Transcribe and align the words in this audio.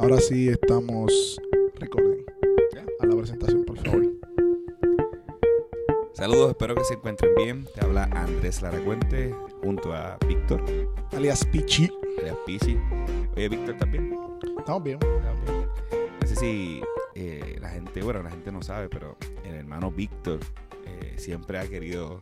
Ahora 0.00 0.18
sí 0.18 0.48
estamos 0.48 1.38
recording. 1.74 2.24
A 3.00 3.06
la 3.06 3.16
presentación, 3.16 3.64
por 3.66 3.76
favor. 3.84 4.06
Saludos, 6.14 6.50
espero 6.52 6.74
que 6.74 6.84
se 6.84 6.94
encuentren 6.94 7.34
bien. 7.36 7.66
Te 7.74 7.84
habla 7.84 8.04
Andrés 8.04 8.62
Laracuente 8.62 9.34
junto 9.62 9.92
a 9.92 10.16
Víctor, 10.26 10.64
Alias 11.12 11.44
Pichi. 11.44 11.90
alias 12.18 12.36
Pisi. 12.46 12.78
Oye, 13.36 13.50
Víctor 13.50 13.76
también. 13.76 14.18
Estamos 14.58 14.82
bien. 14.82 14.98
También. 15.00 15.68
No 16.18 16.26
sé 16.26 16.34
si 16.34 16.80
eh, 17.14 17.58
la 17.60 17.68
gente, 17.68 18.00
bueno, 18.02 18.22
la 18.22 18.30
gente 18.30 18.50
no 18.50 18.62
sabe, 18.62 18.88
pero 18.88 19.18
el 19.44 19.54
hermano 19.54 19.90
Víctor 19.90 20.40
eh, 20.86 21.12
siempre 21.18 21.58
ha 21.58 21.68
querido, 21.68 22.18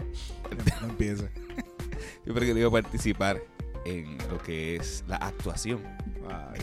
No 0.82 0.88
empiece. 0.88 1.30
siempre 2.24 2.44
ha 2.44 2.48
querido 2.48 2.72
participar 2.72 3.40
en 3.84 4.18
lo 4.28 4.38
que 4.38 4.74
es 4.74 5.04
la 5.06 5.16
actuación. 5.18 5.80
Ay, 6.28 6.60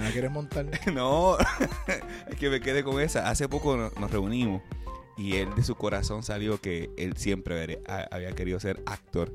¿Me 0.00 0.06
la 0.06 0.12
quieres 0.12 0.30
montar? 0.30 0.66
No, 0.94 1.36
es 2.28 2.36
que 2.36 2.48
me 2.48 2.60
quedé 2.60 2.82
con 2.82 3.00
esa. 3.00 3.28
Hace 3.28 3.48
poco 3.48 3.76
no- 3.76 3.90
nos 4.00 4.10
reunimos 4.10 4.62
y 5.18 5.36
él 5.36 5.54
de 5.54 5.62
su 5.62 5.74
corazón 5.74 6.22
salió 6.22 6.58
que 6.60 6.90
él 6.96 7.16
siempre 7.18 7.82
había 8.10 8.32
querido 8.32 8.58
ser 8.58 8.82
actor. 8.86 9.30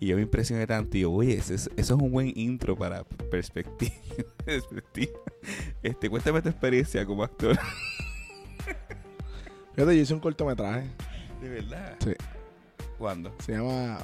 Y 0.00 0.06
yo 0.06 0.16
me 0.16 0.22
impresioné 0.22 0.66
tanto 0.66 0.96
y 0.96 1.00
yo, 1.00 1.10
oye, 1.12 1.34
eso 1.34 1.52
es, 1.54 1.68
eso 1.76 1.94
es 1.96 2.00
un 2.02 2.10
buen 2.10 2.32
intro 2.36 2.76
para 2.76 3.04
perspectiva. 3.04 3.92
perspectiva. 4.44 5.18
Este, 5.82 6.08
cuéntame 6.08 6.40
tu 6.40 6.48
experiencia 6.48 7.04
como 7.04 7.24
actor. 7.24 7.58
Fíjate, 9.74 9.96
yo 9.96 10.02
hice 10.02 10.14
un 10.14 10.20
cortometraje. 10.20 10.88
De 11.42 11.48
verdad. 11.48 11.96
Sí. 12.02 12.12
¿Cuándo? 12.96 13.34
Se 13.44 13.52
llama. 13.52 13.98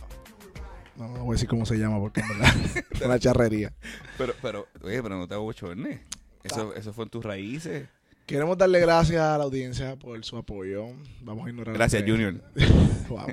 No, 0.97 1.09
no 1.09 1.25
voy 1.25 1.33
a 1.33 1.34
decir 1.34 1.48
cómo 1.48 1.66
se 1.66 1.77
llama 1.77 1.98
porque 1.98 2.21
en 2.21 2.29
verdad 2.29 2.55
es 2.91 3.01
una 3.01 3.19
charrería. 3.19 3.73
Pero, 4.19 4.33
pero, 4.41 4.66
oye, 4.83 5.03
pero 5.03 5.17
no 5.19 5.27
te 5.27 5.34
hago 5.34 5.45
bochornes. 5.45 6.01
Eso, 6.43 6.75
eso 6.75 6.93
fue 6.93 7.05
en 7.05 7.11
tus 7.11 7.25
raíces. 7.25 7.89
Queremos 8.27 8.56
darle 8.56 8.81
gracias 8.81 9.20
a 9.20 9.36
la 9.36 9.45
audiencia 9.45 9.97
por 9.97 10.23
su 10.25 10.36
apoyo. 10.36 10.86
Vamos 11.23 11.47
a 11.47 11.51
ignorar. 11.51 11.75
Gracias, 11.75 12.03
Junior. 12.06 12.41
Wow. 13.09 13.27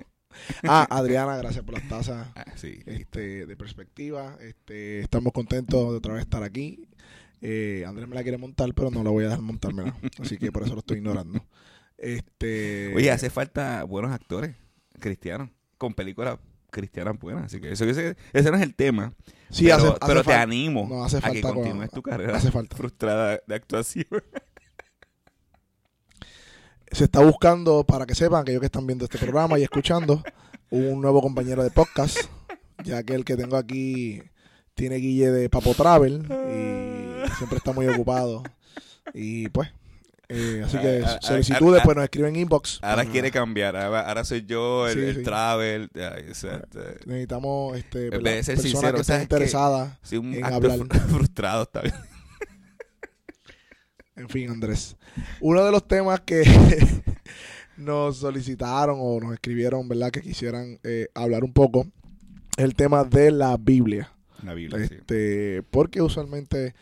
Ah, 0.63 0.85
Adriana, 0.89 1.37
gracias 1.37 1.63
por 1.63 1.73
las 1.75 1.87
tazas 1.87 2.27
Ah, 2.35 2.45
sí. 2.55 2.81
este, 2.85 3.45
de 3.45 3.55
perspectiva. 3.57 4.37
Este, 4.41 4.99
estamos 5.01 5.31
contentos 5.33 5.91
de 5.91 5.97
otra 5.97 6.13
vez 6.13 6.23
estar 6.23 6.43
aquí. 6.43 6.87
Eh, 7.41 7.83
Andrés 7.87 8.07
me 8.09 8.15
la 8.15 8.23
quiere 8.23 8.37
montar, 8.37 8.73
pero 8.73 8.91
no 8.91 9.01
la 9.03 9.09
voy 9.11 9.23
a 9.23 9.27
dejar 9.27 9.41
montármela. 9.41 9.95
Así 10.19 10.37
que 10.37 10.51
por 10.51 10.63
eso 10.63 10.73
lo 10.73 10.79
estoy 10.79 10.97
ignorando. 10.97 11.45
Este, 11.97 12.93
Oye, 12.95 13.11
hace 13.11 13.29
falta 13.29 13.83
buenos 13.83 14.11
actores 14.11 14.55
cristianos 14.99 15.49
con 15.77 15.93
películas 15.93 16.37
cristianas 16.71 17.19
buenas. 17.19 17.45
Así 17.45 17.61
que 17.61 17.71
eso, 17.71 17.85
ese, 17.85 18.15
ese 18.33 18.49
no 18.49 18.57
es 18.57 18.63
el 18.63 18.73
tema. 18.73 19.13
sí, 19.51 19.65
pero 19.65 19.75
hace, 19.75 19.87
hace 19.87 19.97
pero 20.07 20.23
te 20.23 20.33
animo 20.33 20.87
no, 20.89 21.03
hace 21.03 21.17
a 21.17 21.21
que 21.21 21.27
falta 21.27 21.41
con- 21.49 21.55
continúes 21.57 21.91
tu 21.91 22.01
carrera 22.01 22.37
hace 22.37 22.49
falta. 22.51 22.75
frustrada 22.75 23.39
de 23.45 23.55
actuación. 23.55 24.05
Se 26.91 27.05
está 27.05 27.21
buscando, 27.23 27.85
para 27.85 28.05
que 28.05 28.15
sepan, 28.15 28.41
aquellos 28.41 28.59
que 28.59 28.65
están 28.65 28.85
viendo 28.85 29.05
este 29.05 29.17
programa 29.17 29.57
y 29.57 29.63
escuchando, 29.63 30.21
un 30.71 30.99
nuevo 31.01 31.21
compañero 31.21 31.63
de 31.63 31.71
podcast, 31.71 32.17
ya 32.83 33.01
que 33.03 33.13
el 33.13 33.23
que 33.23 33.37
tengo 33.37 33.55
aquí 33.55 34.21
tiene 34.73 34.97
guille 34.97 35.31
de 35.31 35.49
Papo 35.49 35.73
Travel 35.73 36.23
y 36.25 37.29
siempre 37.37 37.57
está 37.59 37.71
muy 37.71 37.87
ocupado. 37.87 38.43
Y 39.13 39.47
pues, 39.49 39.69
eh, 40.33 40.63
así 40.65 40.77
que 40.77 41.03
ah, 41.05 41.19
solicitudes, 41.21 41.81
ah, 41.81 41.83
pues 41.85 41.95
nos 41.97 42.03
escriben 42.05 42.35
inbox. 42.35 42.79
Ahora 42.81 42.97
Para- 42.97 43.09
quiere 43.11 43.31
cambiar. 43.31 43.75
Ahora, 43.75 44.01
ahora 44.07 44.23
soy 44.23 44.45
yo 44.45 44.87
el, 44.87 44.93
Sí, 44.93 44.99
el 45.05 45.15
sí. 45.17 45.23
travel. 45.23 45.89
Exacto. 45.93 46.79
Necesitamos 47.05 47.77
este, 47.77 47.99
vez 47.99 48.11
¿verdad? 48.11 48.31
de 48.31 48.43
ser 48.43 48.55
personas 48.55 48.71
sincero, 48.71 48.95
que 48.95 49.01
estén 49.01 49.21
interesadas. 49.21 49.97
Sí, 50.01 50.17
un 50.17 50.33
En 50.33 50.45
hablar. 50.45 50.79
fr- 50.79 50.99
frustrado 51.09 51.63
está 51.63 51.81
bien. 51.81 51.95
En 54.15 54.29
fin, 54.29 54.49
Andrés. 54.49 54.97
Uno 55.39 55.63
de 55.65 55.71
los 55.71 55.87
temas 55.87 56.19
que 56.21 56.43
nos 57.77 58.17
solicitaron 58.17 58.97
o 58.99 59.19
nos 59.19 59.33
escribieron, 59.33 59.87
¿verdad? 59.87 60.11
Que 60.11 60.21
quisieran 60.21 60.79
eh, 60.83 61.07
hablar 61.15 61.43
un 61.43 61.53
poco, 61.53 61.87
es 62.57 62.63
el 62.65 62.75
tema 62.75 63.03
de 63.03 63.31
la 63.31 63.57
Biblia. 63.57 64.11
La 64.43 64.53
Biblia, 64.53 64.87
sí. 64.87 64.95
Este, 64.95 65.63
porque 65.71 66.01
usualmente 66.01 66.75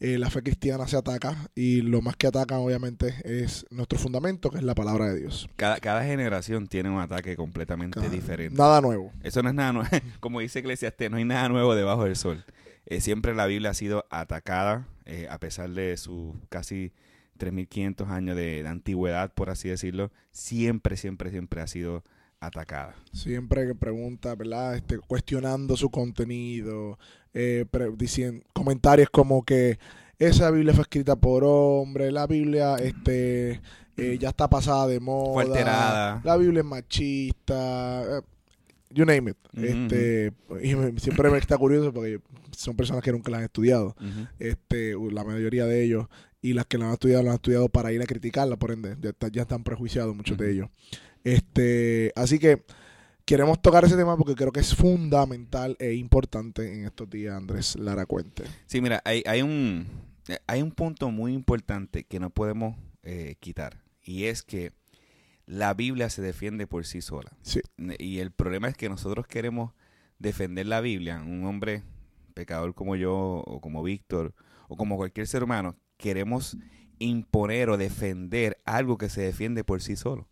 eh, 0.00 0.18
la 0.18 0.30
fe 0.30 0.42
cristiana 0.42 0.86
se 0.86 0.96
ataca 0.96 1.48
y 1.54 1.80
lo 1.82 2.00
más 2.02 2.16
que 2.16 2.26
atacan 2.28 2.58
obviamente 2.58 3.14
es 3.24 3.66
nuestro 3.70 3.98
fundamento, 3.98 4.50
que 4.50 4.58
es 4.58 4.62
la 4.62 4.74
palabra 4.74 5.06
de 5.12 5.18
Dios. 5.20 5.48
Cada, 5.56 5.78
cada 5.80 6.04
generación 6.04 6.68
tiene 6.68 6.90
un 6.90 7.00
ataque 7.00 7.36
completamente 7.36 7.98
Cada- 8.00 8.10
diferente. 8.10 8.56
Nada 8.56 8.80
nuevo. 8.80 9.12
Eso 9.22 9.42
no 9.42 9.48
es 9.48 9.54
nada 9.54 9.72
nuevo. 9.72 9.88
Como 10.20 10.40
dice 10.40 10.60
Eclesiastes, 10.60 11.10
no 11.10 11.16
hay 11.16 11.24
nada 11.24 11.48
nuevo 11.48 11.74
debajo 11.74 12.04
del 12.04 12.16
sol. 12.16 12.44
Eh, 12.86 13.00
siempre 13.00 13.34
la 13.34 13.46
Biblia 13.46 13.70
ha 13.70 13.74
sido 13.74 14.06
atacada, 14.10 14.86
eh, 15.04 15.26
a 15.30 15.38
pesar 15.38 15.68
de 15.70 15.96
sus 15.96 16.34
casi 16.48 16.92
3.500 17.38 18.08
años 18.08 18.36
de, 18.36 18.62
de 18.62 18.68
antigüedad, 18.68 19.32
por 19.32 19.50
así 19.50 19.68
decirlo. 19.68 20.10
Siempre, 20.30 20.96
siempre, 20.96 21.30
siempre 21.30 21.60
ha 21.60 21.66
sido 21.66 21.96
atacada. 21.98 22.17
Siempre 23.12 23.66
que 23.66 23.74
pregunta, 23.74 24.34
¿verdad? 24.34 24.76
Este, 24.76 24.98
cuestionando 24.98 25.76
su 25.76 25.90
contenido, 25.90 26.98
eh, 27.34 27.64
pre- 27.70 27.90
dicien- 27.90 28.44
comentarios 28.52 29.10
como 29.10 29.44
que 29.44 29.78
esa 30.18 30.50
Biblia 30.50 30.72
fue 30.72 30.82
escrita 30.82 31.16
por 31.16 31.42
hombre, 31.44 32.10
la 32.12 32.26
Biblia 32.26 32.76
este, 32.76 33.60
eh, 33.96 34.18
ya 34.20 34.28
está 34.30 34.48
pasada 34.48 34.86
de 34.86 35.00
moda, 35.00 35.32
Fue 35.34 35.42
alterada. 35.44 36.20
la 36.24 36.36
Biblia 36.36 36.60
es 36.60 36.66
machista, 36.66 38.18
eh, 38.18 38.22
you 38.90 39.04
name 39.04 39.32
it. 39.32 39.36
Este, 39.54 40.32
y 40.62 40.74
me- 40.76 40.98
siempre 41.00 41.30
me 41.30 41.38
está 41.38 41.58
curioso 41.58 41.92
porque 41.92 42.20
son 42.56 42.76
personas 42.76 43.02
que 43.02 43.12
nunca 43.12 43.30
la 43.32 43.38
han 43.38 43.44
estudiado, 43.44 43.96
Ujú. 44.00 44.26
este, 44.38 44.94
la 45.12 45.24
mayoría 45.24 45.66
de 45.66 45.82
ellos, 45.84 46.06
y 46.40 46.52
las 46.52 46.66
que 46.66 46.78
la 46.78 46.86
han 46.86 46.92
estudiado, 46.92 47.24
la 47.24 47.30
han 47.30 47.34
estudiado 47.36 47.68
para 47.68 47.90
ir 47.92 48.00
a 48.00 48.06
criticarla, 48.06 48.56
por 48.56 48.70
ende, 48.70 48.96
ya, 49.00 49.10
está- 49.10 49.26
ya 49.28 49.42
están 49.42 49.64
prejuiciados 49.64 50.14
muchos 50.14 50.38
de 50.38 50.52
ellos. 50.52 50.68
Este, 51.24 52.12
así 52.16 52.38
que 52.38 52.64
queremos 53.24 53.60
tocar 53.60 53.84
ese 53.84 53.96
tema 53.96 54.16
porque 54.16 54.34
creo 54.34 54.52
que 54.52 54.60
es 54.60 54.74
fundamental 54.74 55.76
e 55.78 55.94
importante 55.94 56.72
en 56.72 56.86
estos 56.86 57.10
días, 57.10 57.36
Andrés 57.36 57.76
Lara 57.76 58.06
Cuente. 58.06 58.44
Sí, 58.66 58.80
mira, 58.80 59.02
hay, 59.04 59.22
hay, 59.26 59.42
un, 59.42 59.86
hay 60.46 60.62
un 60.62 60.72
punto 60.72 61.10
muy 61.10 61.34
importante 61.34 62.04
que 62.04 62.20
no 62.20 62.30
podemos 62.30 62.76
eh, 63.02 63.36
quitar. 63.40 63.82
Y 64.02 64.24
es 64.24 64.42
que 64.42 64.72
la 65.44 65.74
Biblia 65.74 66.10
se 66.10 66.22
defiende 66.22 66.66
por 66.66 66.86
sí 66.86 67.02
sola. 67.02 67.30
Sí. 67.42 67.60
Y 67.98 68.18
el 68.18 68.30
problema 68.30 68.68
es 68.68 68.76
que 68.76 68.88
nosotros 68.88 69.26
queremos 69.26 69.72
defender 70.18 70.66
la 70.66 70.80
Biblia. 70.80 71.22
Un 71.22 71.44
hombre 71.44 71.82
pecador 72.34 72.74
como 72.74 72.96
yo, 72.96 73.14
o 73.14 73.60
como 73.60 73.82
Víctor, 73.82 74.34
o 74.68 74.76
como 74.76 74.96
cualquier 74.96 75.26
ser 75.26 75.42
humano, 75.42 75.76
queremos 75.96 76.56
imponer 76.98 77.70
o 77.70 77.76
defender 77.76 78.60
algo 78.64 78.98
que 78.98 79.08
se 79.08 79.22
defiende 79.22 79.64
por 79.64 79.82
sí 79.82 79.96
solo. 79.96 80.28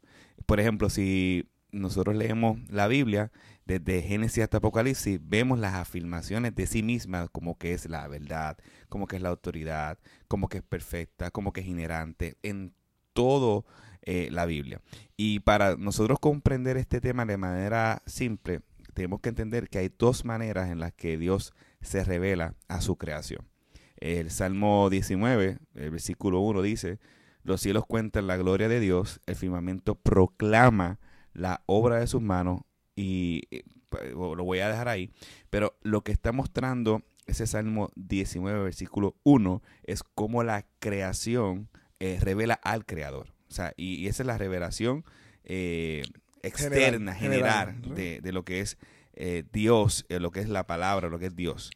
Por 0.47 0.61
ejemplo, 0.61 0.89
si 0.91 1.49
nosotros 1.73 2.17
leemos 2.17 2.59
la 2.71 2.87
Biblia, 2.87 3.33
desde 3.65 4.03
Génesis 4.03 4.45
hasta 4.45 4.59
Apocalipsis, 4.59 5.19
vemos 5.23 5.59
las 5.59 5.75
afirmaciones 5.75 6.55
de 6.55 6.67
sí 6.67 6.83
misma, 6.83 7.29
como 7.29 7.59
que 7.59 7.75
es 7.75 7.89
la 7.89 8.07
verdad, 8.09 8.57
como 8.89 9.07
que 9.07 9.17
es 9.17 9.23
la 9.23 9.31
autoridad, 9.31 9.99
como 10.29 10.49
que 10.49 10.59
es 10.59 10.63
perfecta, 10.63 11.31
como 11.31 11.53
que 11.53 11.61
es 11.61 11.67
inherente, 11.67 12.37
en 12.43 12.73
todo 13.13 13.65
eh, 14.03 14.29
la 14.31 14.47
Biblia. 14.47 14.81
Y 15.17 15.41
para 15.41 15.77
nosotros 15.77 16.21
comprender 16.21 16.77
este 16.77 17.01
tema 17.01 17.27
de 17.27 17.37
manera 17.37 18.03
simple, 18.07 18.61
tenemos 18.95 19.21
que 19.21 19.31
entender 19.31 19.69
que 19.69 19.79
hay 19.79 19.91
dos 19.99 20.25
maneras 20.25 20.71
en 20.71 20.79
las 20.79 20.93
que 20.93 21.19
Dios 21.19 21.53
se 21.81 22.05
revela 22.05 22.55
a 22.69 22.81
su 22.81 22.97
creación. 22.97 23.49
El 23.97 24.31
Salmo 24.31 24.91
19, 24.91 25.59
el 25.75 25.91
versículo 25.91 26.41
1 26.41 26.63
dice, 26.63 26.99
los 27.47 27.61
cielos 27.61 27.85
cuentan 27.87 28.27
la 28.27 28.37
gloria 28.37 28.69
de 28.69 28.81
Dios, 28.81 29.21
el 29.27 29.37
firmamento 29.37 29.95
proclama 29.95 30.99
la 31.33 31.63
obra 31.67 31.99
de 31.99 32.07
sus 32.07 32.23
manos 32.23 32.63
y 32.95 33.43
eh, 33.51 33.63
lo 34.13 34.45
voy 34.45 34.61
a 34.61 34.69
dejar 34.69 34.89
ahí, 34.89 35.11
pero 35.51 35.79
lo 35.83 36.03
que 36.03 36.13
está 36.13 36.33
mostrando 36.33 37.03
ese 37.27 37.47
Salmo 37.47 37.91
19, 37.97 38.63
versículo 38.63 39.17
1 39.25 39.63
es 39.85 40.03
cómo 40.03 40.43
la 40.43 40.67
creación 40.79 41.69
eh, 41.99 42.19
revela 42.21 42.55
al 42.55 42.85
creador. 42.85 43.35
O 43.49 43.53
sea, 43.53 43.73
y, 43.77 43.95
y 43.95 44.09
esa 44.09 44.23
es 44.23 44.27
la 44.27 44.39
revelación 44.39 45.05
eh, 45.45 46.03
externa, 46.43 47.15
General, 47.15 47.17
general, 47.17 47.75
general. 47.75 47.95
de, 47.95 48.21
de 48.21 48.33
lo 48.33 48.45
que 48.45 48.61
es 48.61 48.77
eh, 49.17 49.45
Dios, 49.51 50.05
eh, 50.11 50.21
lo 50.21 50.31
que 50.31 50.41
es 50.41 50.49
la 50.49 50.67
palabra, 50.67 51.09
lo 51.09 51.19
que 51.19 51.27
es 51.27 51.37
Dios. 51.37 51.71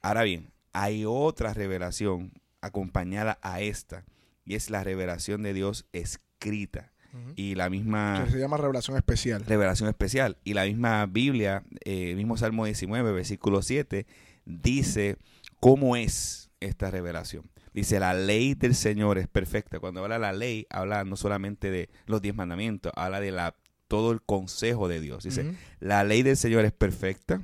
Ahora 0.00 0.22
bien, 0.22 0.50
hay 0.72 1.04
otra 1.06 1.52
revelación 1.52 2.32
acompañada 2.62 3.38
a 3.42 3.60
esta, 3.60 4.04
y 4.46 4.54
es 4.54 4.70
la 4.70 4.82
revelación 4.84 5.42
de 5.42 5.52
Dios 5.52 5.86
escrita. 5.92 6.92
Y 7.34 7.54
la 7.54 7.70
misma 7.70 8.24
Que 8.26 8.32
se 8.32 8.38
llama 8.38 8.58
revelación 8.58 8.94
especial. 8.98 9.42
revelación 9.46 9.88
especial. 9.88 10.36
Y 10.44 10.52
la 10.52 10.66
misma 10.66 11.06
Biblia, 11.06 11.64
eh, 11.86 12.14
mismo 12.14 12.36
Salmo 12.36 12.66
19, 12.66 13.10
versículo 13.12 13.62
7, 13.62 14.06
dice 14.44 15.16
cómo 15.58 15.96
es 15.96 16.50
esta 16.60 16.90
revelación. 16.90 17.50
Dice, 17.72 18.00
la 18.00 18.12
ley 18.12 18.54
del 18.54 18.74
Señor 18.74 19.16
es 19.16 19.28
perfecta. 19.28 19.80
Cuando 19.80 20.02
habla 20.02 20.18
la 20.18 20.34
ley, 20.34 20.66
habla 20.68 21.04
no 21.04 21.16
solamente 21.16 21.70
de 21.70 21.88
los 22.06 22.20
diez 22.20 22.34
mandamientos, 22.34 22.92
habla 22.96 23.20
de 23.20 23.30
la, 23.30 23.54
todo 23.88 24.12
el 24.12 24.20
consejo 24.20 24.86
de 24.86 25.00
Dios. 25.00 25.24
Dice, 25.24 25.54
la 25.80 26.04
ley 26.04 26.22
del 26.22 26.36
Señor 26.36 26.66
es 26.66 26.72
perfecta, 26.72 27.40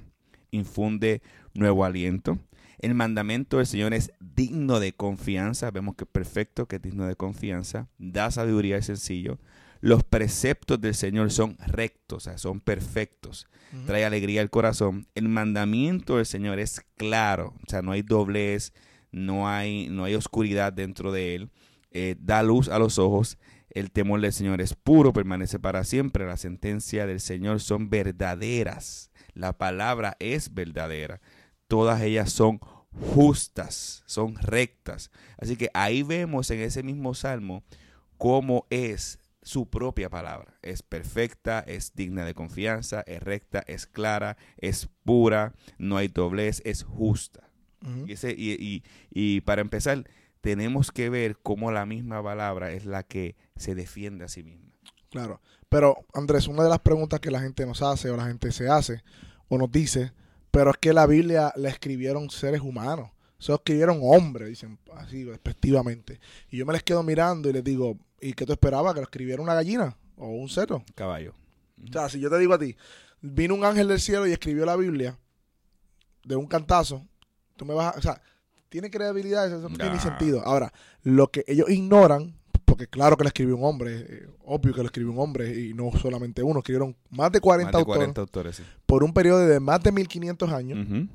infunde 0.50 1.22
nuevo 1.54 1.84
aliento, 1.84 2.38
El 2.82 2.94
mandamiento 2.94 3.58
del 3.58 3.66
Señor 3.66 3.94
es 3.94 4.12
digno 4.18 4.80
de 4.80 4.92
confianza. 4.92 5.70
Vemos 5.70 5.94
que 5.94 6.02
es 6.02 6.10
perfecto, 6.10 6.66
que 6.66 6.76
es 6.76 6.82
digno 6.82 7.06
de 7.06 7.14
confianza. 7.14 7.88
Da 7.96 8.30
sabiduría 8.32 8.76
y 8.76 8.82
sencillo. 8.82 9.38
Los 9.80 10.02
preceptos 10.02 10.80
del 10.80 10.94
Señor 10.94 11.30
son 11.30 11.56
rectos, 11.66 12.16
o 12.16 12.20
sea, 12.20 12.38
son 12.38 12.60
perfectos. 12.60 13.46
Trae 13.86 14.04
alegría 14.04 14.42
al 14.42 14.50
corazón. 14.50 15.06
El 15.14 15.28
mandamiento 15.28 16.16
del 16.16 16.26
Señor 16.26 16.58
es 16.58 16.82
claro, 16.96 17.54
o 17.66 17.70
sea, 17.70 17.82
no 17.82 17.92
hay 17.92 18.02
doblez, 18.02 18.72
no 19.12 19.48
hay, 19.48 19.88
no 19.88 20.04
hay 20.04 20.14
oscuridad 20.14 20.72
dentro 20.72 21.10
de 21.10 21.36
él. 21.36 21.50
Eh, 21.92 22.16
da 22.18 22.42
luz 22.42 22.68
a 22.68 22.78
los 22.78 22.98
ojos. 22.98 23.38
El 23.70 23.90
temor 23.90 24.20
del 24.20 24.32
Señor 24.32 24.60
es 24.60 24.74
puro, 24.74 25.12
permanece 25.12 25.58
para 25.58 25.84
siempre. 25.84 26.26
La 26.26 26.36
sentencia 26.36 27.06
del 27.06 27.20
Señor 27.20 27.60
son 27.60 27.90
verdaderas. 27.90 29.10
La 29.34 29.56
palabra 29.56 30.16
es 30.18 30.52
verdadera. 30.52 31.20
Todas 31.72 32.02
ellas 32.02 32.30
son 32.30 32.60
justas, 33.14 34.02
son 34.04 34.34
rectas. 34.34 35.10
Así 35.38 35.56
que 35.56 35.70
ahí 35.72 36.02
vemos 36.02 36.50
en 36.50 36.60
ese 36.60 36.82
mismo 36.82 37.14
salmo 37.14 37.62
cómo 38.18 38.66
es 38.68 39.18
su 39.40 39.70
propia 39.70 40.10
palabra. 40.10 40.52
Es 40.60 40.82
perfecta, 40.82 41.60
es 41.60 41.94
digna 41.94 42.26
de 42.26 42.34
confianza, 42.34 43.02
es 43.06 43.22
recta, 43.22 43.64
es 43.66 43.86
clara, 43.86 44.36
es 44.58 44.90
pura, 45.02 45.54
no 45.78 45.96
hay 45.96 46.08
doblez, 46.08 46.60
es 46.66 46.82
justa. 46.82 47.48
y, 48.06 48.12
ese, 48.12 48.34
y, 48.36 48.82
y, 49.10 49.40
para 49.40 49.62
empezar, 49.62 50.04
tenemos 50.42 50.92
que 50.92 51.08
ver 51.08 51.38
cómo 51.38 51.72
la 51.72 51.86
misma 51.86 52.22
palabra 52.22 52.72
es 52.72 52.84
la 52.84 53.02
que 53.02 53.34
se 53.56 53.74
defiende 53.74 54.26
a 54.26 54.28
sí 54.28 54.42
misma. 54.42 54.74
Claro, 55.08 55.40
pero 55.70 56.04
Andrés, 56.12 56.48
una 56.48 56.64
de 56.64 56.68
las 56.68 56.80
preguntas 56.80 57.18
que 57.18 57.30
la 57.30 57.40
gente 57.40 57.64
nos 57.64 57.80
hace 57.80 58.10
o 58.10 58.16
la 58.18 58.26
gente 58.26 58.52
se 58.52 58.68
hace 58.68 59.02
o 59.48 59.56
nos 59.56 59.72
dice, 59.72 60.12
pero 60.52 60.70
es 60.70 60.76
que 60.76 60.92
la 60.92 61.06
Biblia 61.06 61.52
la 61.56 61.70
escribieron 61.70 62.30
seres 62.30 62.60
humanos. 62.60 63.10
Se 63.38 63.52
escribieron 63.52 63.98
hombres, 64.02 64.48
dicen 64.48 64.78
así 64.94 65.24
despectivamente. 65.24 66.20
Y 66.50 66.58
yo 66.58 66.66
me 66.66 66.74
les 66.74 66.84
quedo 66.84 67.02
mirando 67.02 67.48
y 67.48 67.54
les 67.54 67.64
digo, 67.64 67.98
¿y 68.20 68.34
qué 68.34 68.46
tú 68.46 68.52
esperabas? 68.52 68.94
¿Que 68.94 69.00
lo 69.00 69.04
escribiera 69.04 69.42
una 69.42 69.54
gallina 69.54 69.96
o 70.16 70.28
un 70.28 70.48
cerdo? 70.48 70.84
Caballo. 70.94 71.34
O 71.82 71.92
sea, 71.92 72.08
si 72.08 72.20
yo 72.20 72.30
te 72.30 72.38
digo 72.38 72.54
a 72.54 72.58
ti, 72.58 72.76
vino 73.20 73.54
un 73.54 73.64
ángel 73.64 73.88
del 73.88 73.98
cielo 73.98 74.26
y 74.28 74.32
escribió 74.32 74.64
la 74.64 74.76
Biblia 74.76 75.18
de 76.22 76.36
un 76.36 76.46
cantazo, 76.46 77.04
tú 77.56 77.64
me 77.64 77.74
vas 77.74 77.96
a... 77.96 77.98
O 77.98 78.02
sea, 78.02 78.22
tiene 78.68 78.90
credibilidad, 78.90 79.46
eso 79.46 79.68
no 79.68 79.76
tiene 79.76 79.98
sentido. 79.98 80.42
Ahora, 80.44 80.72
lo 81.02 81.30
que 81.30 81.44
ellos 81.48 81.68
ignoran, 81.68 82.38
porque 82.82 82.90
claro 82.90 83.16
que 83.16 83.24
lo 83.24 83.28
escribió 83.28 83.56
un 83.56 83.64
hombre, 83.64 84.06
eh, 84.08 84.28
obvio 84.44 84.74
que 84.74 84.80
lo 84.80 84.86
escribió 84.86 85.12
un 85.12 85.18
hombre 85.18 85.60
y 85.60 85.74
no 85.74 85.90
solamente 86.00 86.42
uno, 86.42 86.60
escribieron 86.60 86.96
más 87.10 87.30
de 87.30 87.40
40, 87.40 87.78
autores, 87.78 88.62
por 88.86 89.04
un 89.04 89.12
periodo 89.12 89.46
de 89.46 89.60
más 89.60 89.82
de 89.82 89.92
1500 89.92 90.50
años. 90.50 91.08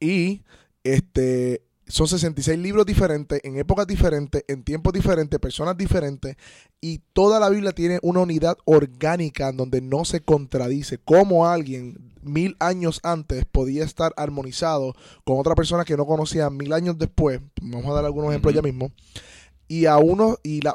Y 0.00 0.42
este 0.82 1.62
son 1.86 2.06
66 2.06 2.58
libros 2.58 2.86
diferentes, 2.86 3.40
en 3.42 3.56
épocas 3.58 3.86
diferentes, 3.86 4.44
en 4.46 4.62
tiempos 4.62 4.92
diferentes, 4.92 5.38
personas 5.40 5.76
diferentes, 5.76 6.36
y 6.80 6.98
toda 7.12 7.40
la 7.40 7.48
Biblia 7.48 7.72
tiene 7.72 7.98
una 8.02 8.20
unidad 8.20 8.56
orgánica 8.64 9.48
en 9.48 9.56
donde 9.56 9.80
no 9.80 10.04
se 10.04 10.20
contradice. 10.20 10.98
Como 10.98 11.46
alguien 11.46 12.12
mil 12.22 12.56
años 12.60 13.00
antes 13.02 13.44
podía 13.44 13.84
estar 13.84 14.12
armonizado 14.16 14.94
con 15.24 15.38
otra 15.38 15.54
persona 15.54 15.84
que 15.84 15.96
no 15.96 16.06
conocía 16.06 16.48
mil 16.50 16.72
años 16.72 16.98
después, 16.98 17.40
vamos 17.60 17.86
a 17.86 17.94
dar 17.94 18.04
algunos 18.04 18.30
ejemplos 18.30 18.54
ya 18.54 18.62
mismo, 18.62 18.92
y 19.70 19.86
a 19.86 19.98
uno, 19.98 20.36
y, 20.42 20.62
la, 20.62 20.74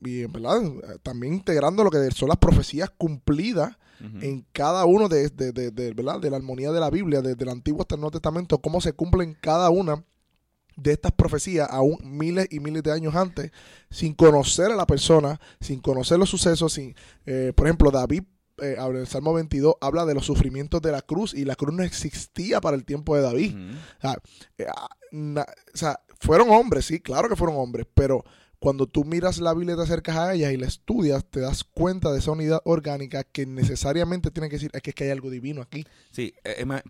y, 0.00 0.24
¿verdad? 0.24 0.62
también 1.02 1.34
integrando 1.34 1.84
lo 1.84 1.90
que 1.90 2.10
son 2.12 2.30
las 2.30 2.38
profecías 2.38 2.88
cumplidas 2.88 3.76
en 4.22 4.46
cada 4.52 4.86
uno 4.86 5.10
de, 5.10 5.28
de, 5.28 5.52
de, 5.52 5.92
¿verdad? 5.92 6.18
de 6.18 6.30
la 6.30 6.38
armonía 6.38 6.72
de 6.72 6.80
la 6.80 6.88
Biblia, 6.88 7.20
desde 7.20 7.44
el 7.44 7.50
Antiguo 7.50 7.82
hasta 7.82 7.96
el 7.96 8.00
Nuevo 8.00 8.12
Testamento, 8.12 8.56
cómo 8.62 8.80
se 8.80 8.94
cumplen 8.94 9.36
cada 9.38 9.68
una 9.68 10.02
de 10.76 10.92
estas 10.92 11.12
profecías 11.12 11.68
aún 11.70 11.98
miles 12.04 12.48
y 12.50 12.58
miles 12.60 12.82
de 12.82 12.92
años 12.92 13.14
antes, 13.14 13.52
sin 13.90 14.14
conocer 14.14 14.72
a 14.72 14.76
la 14.76 14.86
persona, 14.86 15.38
sin 15.60 15.80
conocer 15.80 16.18
los 16.18 16.30
sucesos, 16.30 16.72
sin, 16.72 16.94
eh, 17.26 17.52
por 17.54 17.66
ejemplo, 17.66 17.90
David 17.90 18.22
eh, 18.58 18.76
en 18.78 18.96
el 18.96 19.06
Salmo 19.06 19.34
22 19.34 19.76
habla 19.80 20.04
de 20.04 20.14
los 20.14 20.26
sufrimientos 20.26 20.80
de 20.82 20.92
la 20.92 21.02
cruz 21.02 21.34
y 21.34 21.44
la 21.44 21.56
cruz 21.56 21.74
no 21.74 21.82
existía 21.82 22.60
para 22.60 22.76
el 22.76 22.84
tiempo 22.84 23.16
de 23.16 23.22
David. 23.22 23.56
Eh, 24.58 24.66
ah, 24.68 24.88
o, 25.12 25.76
sea, 25.76 26.00
fueron 26.20 26.50
hombres, 26.50 26.86
sí, 26.86 27.00
claro 27.00 27.28
que 27.28 27.36
fueron 27.36 27.56
hombres, 27.56 27.86
pero 27.94 28.24
cuando 28.58 28.86
tú 28.86 29.04
miras 29.04 29.38
la 29.38 29.54
Biblia 29.54 29.76
te 29.76 29.82
acercas 29.82 30.16
a 30.16 30.34
ella 30.34 30.50
y 30.52 30.56
la 30.56 30.66
estudias, 30.66 31.24
te 31.24 31.40
das 31.40 31.64
cuenta 31.64 32.12
de 32.12 32.18
esa 32.18 32.32
unidad 32.32 32.60
orgánica 32.64 33.24
que 33.24 33.46
necesariamente 33.46 34.30
tiene 34.30 34.48
que 34.48 34.56
decir 34.56 34.70
es 34.72 34.82
que, 34.82 34.90
es 34.90 34.94
que 34.94 35.04
hay 35.04 35.10
algo 35.10 35.30
divino 35.30 35.62
aquí. 35.62 35.84
Sí, 36.10 36.34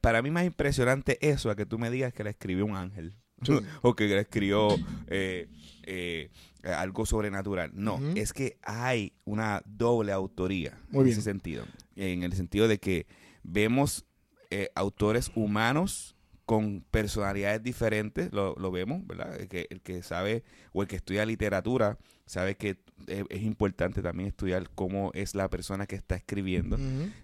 para 0.01 0.23
mí 0.23 0.31
más 0.31 0.45
impresionante 0.45 1.19
eso 1.21 1.51
a 1.51 1.57
que 1.57 1.67
tú 1.67 1.79
me 1.79 1.91
digas 1.91 2.13
que 2.13 2.25
la 2.25 2.31
escribió 2.31 2.65
un 2.65 2.77
ángel. 2.77 3.15
o 3.83 3.95
que 3.95 4.19
escribió 4.19 4.69
eh, 5.09 5.49
eh, 5.83 6.31
algo 6.75 7.07
sobrenatural. 7.07 7.71
No, 7.75 8.01
es 8.15 8.33
que 8.33 8.59
hay 8.63 9.13
una 9.25 9.63
doble 9.67 10.13
autoría 10.13 10.79
en 10.93 11.07
ese 11.07 11.23
sentido. 11.23 11.65
En 11.95 12.23
el 12.23 12.33
sentido 12.33 12.69
de 12.69 12.79
que 12.79 13.07
vemos 13.43 14.05
eh, 14.51 14.71
autores 14.75 15.31
humanos 15.35 16.17
con 16.45 16.85
personalidades 16.93 17.63
diferentes, 17.63 18.33
lo, 18.33 18.71
vemos, 18.71 19.05
¿verdad? 19.07 19.41
El 19.41 19.49
que, 19.49 19.67
el 19.69 19.81
que 19.81 20.03
sabe 20.03 20.45
o 20.73 20.83
el 20.83 20.89
que 20.89 20.97
estudia 20.97 21.27
literatura 21.27 21.99
sabe 22.25 22.57
que 22.57 22.79
es, 23.09 23.43
importante 23.43 24.01
también 24.01 24.29
estudiar 24.29 24.71
cómo 24.75 25.11
es 25.15 25.35
la 25.35 25.51
persona 25.51 25.87
que 25.87 25.97
está 25.97 26.15
escribiendo. 26.15 26.79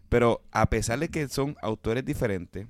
Pero 0.09 0.43
a 0.51 0.69
pesar 0.69 0.99
de 0.99 1.09
que 1.09 1.29
son 1.29 1.57
autores 1.63 2.05
diferentes, 2.05 2.67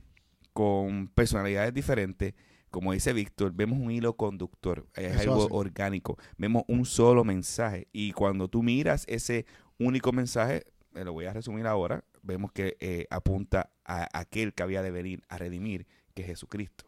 con 0.52 1.08
personalidades 1.08 1.72
diferentes, 1.72 2.34
como 2.72 2.92
dice 2.92 3.12
Víctor, 3.12 3.52
vemos 3.54 3.78
un 3.78 3.90
hilo 3.90 4.16
conductor, 4.16 4.88
es 4.96 5.16
algo 5.18 5.46
orgánico, 5.50 6.18
vemos 6.38 6.64
un 6.66 6.86
solo 6.86 7.22
mensaje 7.22 7.86
y 7.92 8.12
cuando 8.12 8.48
tú 8.48 8.62
miras 8.62 9.04
ese 9.08 9.44
único 9.78 10.10
mensaje, 10.10 10.64
me 10.92 11.04
lo 11.04 11.12
voy 11.12 11.26
a 11.26 11.34
resumir 11.34 11.66
ahora, 11.66 12.02
vemos 12.22 12.50
que 12.50 12.78
eh, 12.80 13.06
apunta 13.10 13.70
a 13.84 14.08
aquel 14.18 14.54
que 14.54 14.62
había 14.62 14.82
de 14.82 14.90
venir 14.90 15.22
a 15.28 15.36
redimir, 15.36 15.86
que 16.14 16.22
es 16.22 16.28
Jesucristo. 16.28 16.84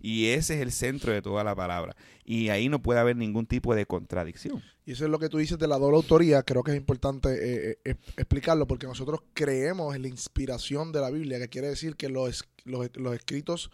Y 0.00 0.28
ese 0.28 0.54
es 0.54 0.62
el 0.62 0.72
centro 0.72 1.12
de 1.12 1.20
toda 1.20 1.44
la 1.44 1.54
palabra. 1.54 1.94
Y 2.24 2.48
ahí 2.48 2.70
no 2.70 2.80
puede 2.80 3.00
haber 3.00 3.16
ningún 3.16 3.44
tipo 3.44 3.74
de 3.74 3.84
contradicción. 3.84 4.62
Y 4.86 4.92
eso 4.92 5.04
es 5.04 5.10
lo 5.10 5.18
que 5.18 5.28
tú 5.28 5.36
dices 5.36 5.58
de 5.58 5.68
la 5.68 5.76
doble 5.76 5.98
autoría. 5.98 6.42
Creo 6.42 6.62
que 6.62 6.70
es 6.70 6.76
importante 6.78 7.28
eh, 7.32 7.78
eh, 7.84 7.94
explicarlo 8.16 8.66
porque 8.66 8.86
nosotros 8.86 9.20
creemos 9.34 9.94
en 9.94 10.00
la 10.00 10.08
inspiración 10.08 10.90
de 10.90 11.02
la 11.02 11.10
Biblia, 11.10 11.38
que 11.38 11.48
quiere 11.48 11.68
decir 11.68 11.96
que 11.96 12.08
los, 12.08 12.48
los, 12.64 12.88
los 12.96 13.14
escritos 13.14 13.70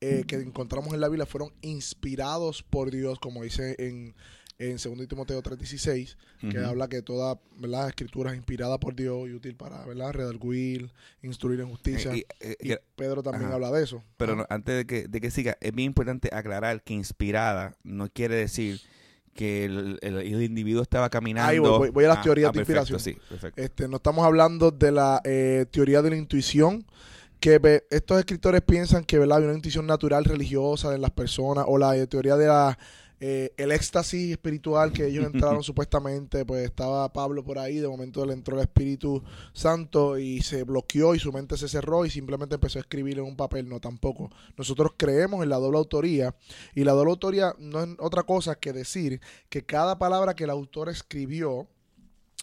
eh, 0.00 0.24
que 0.26 0.36
encontramos 0.36 0.94
en 0.94 1.00
la 1.00 1.08
Biblia 1.08 1.26
fueron 1.26 1.52
inspirados 1.60 2.62
por 2.62 2.90
Dios, 2.90 3.18
como 3.18 3.42
dice 3.42 3.74
en, 3.78 4.14
en 4.58 4.76
2 4.76 5.08
Timoteo 5.08 5.42
3:16, 5.42 6.16
que 6.50 6.58
habla 6.58 6.88
que 6.88 7.02
toda 7.02 7.38
¿verdad? 7.56 7.88
escritura 7.88 8.30
es 8.30 8.36
inspirada 8.36 8.78
por 8.78 8.94
Dios 8.94 9.28
y 9.28 9.32
útil 9.32 9.56
para 9.56 9.84
¿verdad? 9.86 10.12
redarguir, 10.12 10.92
instruir 11.22 11.60
en 11.60 11.68
justicia. 11.68 12.14
y, 12.14 12.24
eh, 12.40 12.78
Pedro 12.96 13.22
también 13.22 13.52
habla 13.52 13.70
de 13.70 13.84
eso. 13.84 14.02
Pero 14.16 14.46
antes 14.48 14.76
de 14.76 14.86
que, 14.86 15.08
de 15.08 15.20
que 15.20 15.30
siga, 15.30 15.56
es 15.60 15.72
bien 15.72 15.86
importante 15.86 16.28
aclarar 16.32 16.82
que 16.82 16.94
inspirada 16.94 17.76
no 17.82 18.08
quiere 18.08 18.36
decir 18.36 18.80
que 19.38 19.64
el, 19.66 20.00
el, 20.02 20.42
individuo 20.42 20.82
estaba 20.82 21.08
caminando. 21.10 21.48
Ahí 21.48 21.60
voy, 21.60 22.04
a 22.04 22.08
las 22.08 22.22
teorías 22.22 22.52
de 22.52 22.58
inspiración. 22.58 23.00
Este, 23.54 23.86
no 23.86 23.98
estamos 23.98 24.26
hablando 24.26 24.72
de 24.72 24.90
la 24.90 25.20
eh, 25.22 25.64
teoría 25.70 26.02
de 26.02 26.10
la 26.10 26.16
intuición, 26.16 26.84
que 27.40 27.84
estos 27.90 28.18
escritores 28.18 28.62
piensan 28.62 29.04
que 29.04 29.18
¿verdad? 29.18 29.38
hay 29.38 29.44
una 29.44 29.54
intuición 29.54 29.86
natural 29.86 30.24
religiosa 30.24 30.94
en 30.94 31.02
las 31.02 31.10
personas 31.10 31.64
o 31.68 31.78
la 31.78 32.06
teoría 32.06 32.36
de 32.36 32.46
la 32.46 32.78
eh, 33.20 33.52
el 33.56 33.72
éxtasis 33.72 34.30
espiritual 34.30 34.92
que 34.92 35.06
ellos 35.06 35.26
entraron 35.32 35.62
supuestamente, 35.62 36.44
pues 36.44 36.64
estaba 36.64 37.12
Pablo 37.12 37.42
por 37.42 37.58
ahí, 37.58 37.78
de 37.78 37.88
momento 37.88 38.24
le 38.24 38.32
entró 38.32 38.56
el 38.56 38.62
Espíritu 38.62 39.24
Santo 39.52 40.18
y 40.18 40.40
se 40.42 40.62
bloqueó 40.62 41.14
y 41.14 41.18
su 41.18 41.32
mente 41.32 41.56
se 41.56 41.68
cerró 41.68 42.06
y 42.06 42.10
simplemente 42.10 42.54
empezó 42.54 42.78
a 42.78 42.82
escribir 42.82 43.18
en 43.18 43.24
un 43.24 43.36
papel, 43.36 43.68
no 43.68 43.80
tampoco. 43.80 44.30
Nosotros 44.56 44.92
creemos 44.96 45.42
en 45.42 45.48
la 45.48 45.56
doble 45.56 45.78
autoría 45.78 46.34
y 46.74 46.84
la 46.84 46.92
doble 46.92 47.10
autoría 47.10 47.54
no 47.58 47.82
es 47.82 47.88
otra 47.98 48.22
cosa 48.22 48.54
que 48.54 48.72
decir 48.72 49.20
que 49.48 49.64
cada 49.64 49.98
palabra 49.98 50.34
que 50.34 50.44
el 50.44 50.50
autor 50.50 50.88
escribió, 50.88 51.66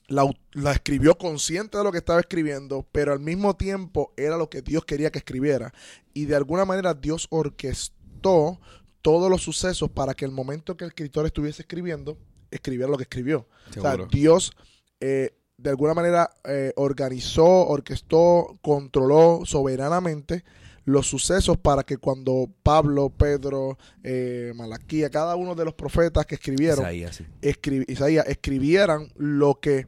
la, 0.08 0.72
escribió 0.72 1.18
consciente 1.18 1.78
de 1.78 1.84
lo 1.84 1.92
que 1.92 1.98
estaba 1.98 2.20
escribiendo, 2.20 2.88
pero 2.92 3.14
al 3.14 3.20
mismo 3.20 3.56
tiempo 3.56 4.14
era 4.18 4.38
lo 4.38 4.50
que 4.50 4.62
Dios 4.62 4.86
quería 4.86 5.12
que 5.12 5.20
escribiera. 5.20 5.74
Y 6.14 6.26
de 6.26 6.36
alguna 6.36 6.66
manera 6.66 6.94
Dios 6.94 7.28
orquestó 7.30 8.60
todos 9.02 9.30
los 9.30 9.42
sucesos 9.42 9.90
para 9.90 10.14
que 10.14 10.26
el 10.26 10.32
momento 10.32 10.78
que 10.78 10.86
el 10.86 10.90
escritor 10.90 11.26
estuviese 11.26 11.64
escribiendo, 11.64 12.18
escribiera 12.52 12.90
lo 12.90 12.98
que 12.98 13.04
escribió. 13.04 13.48
O 13.78 13.82
sea, 13.82 13.98
Dios 14.10 14.52
eh, 15.00 15.36
de 15.58 15.70
alguna 15.70 15.94
manera 15.94 16.30
eh, 16.44 16.74
organizó, 16.76 17.46
orquestó, 17.68 18.58
controló 18.62 19.42
soberanamente 19.46 20.44
los 20.86 21.08
sucesos 21.08 21.58
para 21.58 21.84
que 21.84 21.98
cuando 21.98 22.50
Pablo, 22.64 23.10
Pedro, 23.10 23.78
eh, 24.04 24.54
Malaquía, 24.56 25.10
cada 25.10 25.36
uno 25.36 25.56
de 25.56 25.66
los 25.66 25.74
profetas 25.74 26.26
que 26.26 26.36
escribieron, 26.36 26.86
Isaías, 27.88 28.26
escribieran 28.28 29.10
lo 29.16 29.60
que 29.60 29.88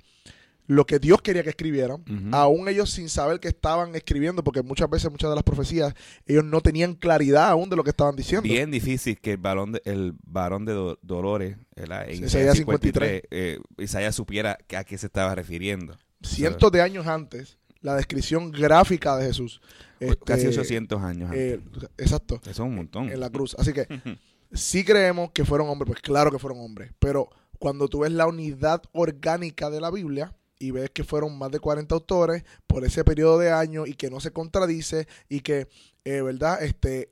lo 0.70 0.86
que 0.86 1.00
Dios 1.00 1.22
quería 1.22 1.44
que 1.44 1.51
escribieran, 1.51 2.01
Ujú. 2.01 2.36
aún 2.36 2.68
ellos 2.68 2.89
sin 2.92 3.08
saber 3.08 3.39
que 3.39 3.48
estaban 3.48 3.96
escribiendo, 3.96 4.44
porque 4.44 4.62
muchas 4.62 4.89
veces, 4.89 5.10
muchas 5.10 5.30
de 5.30 5.36
las 5.36 5.44
profecías, 5.46 5.94
ellos 6.25 6.44
no 6.44 6.60
tenían 6.60 6.96
claridad 6.96 7.48
aún 7.48 7.70
de 7.70 7.77
lo 7.77 7.86
que 7.86 7.92
estaban 7.92 8.18
diciendo. 8.18 8.44
Bien 8.44 8.70
difícil 8.70 9.18
que 9.18 9.32
el 9.32 9.38
varón 9.38 9.72
de, 9.72 9.82
el 9.86 10.13
varón 10.25 10.66
de 10.66 10.74
Do- 10.74 11.00
Dolores, 11.01 11.56
¿verdad? 11.74 12.04
En 12.10 12.16
Isaías 12.16 12.34
Isaías 12.34 12.58
53, 12.58 13.22
eh, 13.32 13.60
Isaías 13.77 14.13
supiera 14.13 14.58
a 14.77 14.84
qué 14.84 14.98
se 14.98 15.06
estaba 15.06 15.34
refiriendo. 15.36 15.96
Cientos 16.22 16.70
de 16.70 16.82
años 16.82 17.08
antes, 17.08 17.58
la 17.88 17.96
descripción 17.96 18.51
gráfica 18.51 19.15
de 19.17 19.25
Jesús. 19.27 19.62
este, 20.00 20.17
Casi 20.25 20.48
800 20.48 21.01
años 21.01 21.29
antes. 21.32 21.53
eh, 21.56 21.62
exacto, 21.98 22.36
Eso 22.44 22.51
es 22.51 22.60
un 22.60 22.75
montón. 22.75 23.10
en 23.10 23.20
la 23.20 23.29
cruz. 23.29 23.56
Así 23.58 23.74
que 23.74 23.88
si 24.51 24.84
creemos 24.84 25.32
que 25.32 25.44
fueron 25.46 25.70
hombres, 25.70 25.88
pues 25.88 26.01
claro 26.01 26.32
que 26.32 26.39
fueron 26.39 26.60
hombres, 26.60 26.91
pero 27.00 27.29
cuando 27.60 27.88
tú 27.88 28.00
ves 28.00 28.12
la 28.12 28.27
unidad 28.27 28.84
orgánica 28.91 29.70
de 29.70 29.82
la 29.82 29.89
Biblia 29.89 30.34
y 30.60 30.72
ves 30.72 30.89
que 30.91 31.03
fueron 31.03 31.38
más 31.38 31.51
de 31.51 31.60
40 31.60 31.94
autores 31.96 32.44
por 32.67 32.84
ese 32.86 33.03
periodo 33.03 33.39
de 33.39 33.51
años 33.51 33.88
y 33.88 33.94
que 33.94 34.10
no 34.10 34.20
se 34.20 34.32
contradice 34.32 35.08
y 35.29 35.39
que, 35.41 35.67
eh, 36.06 36.22
¿verdad? 36.22 36.62
Este 36.63 37.12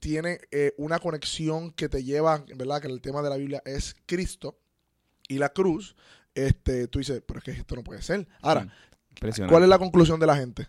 tiene 0.00 0.40
eh, 0.50 0.72
una 0.76 0.98
conexión 0.98 1.70
que 1.70 1.88
te 1.88 2.02
lleva, 2.04 2.44
¿verdad? 2.56 2.80
Que 2.82 2.88
el 2.88 3.00
tema 3.00 3.22
de 3.22 3.30
la 3.30 3.36
Biblia 3.36 3.62
es 3.64 3.94
Cristo 4.06 4.58
y 5.28 5.38
la 5.38 5.48
cruz. 5.48 5.96
Este, 6.34 6.88
tú 6.88 6.98
dices, 6.98 7.22
pero 7.26 7.38
es 7.38 7.44
que 7.44 7.52
esto 7.52 7.74
no 7.76 7.82
puede 7.84 8.02
ser. 8.02 8.26
Ahora, 8.42 8.68
Impresionante. 9.24 9.52
¿Cuál 9.52 9.62
es 9.64 9.68
la 9.68 9.78
conclusión 9.78 10.20
de 10.20 10.26
la 10.26 10.36
gente? 10.36 10.68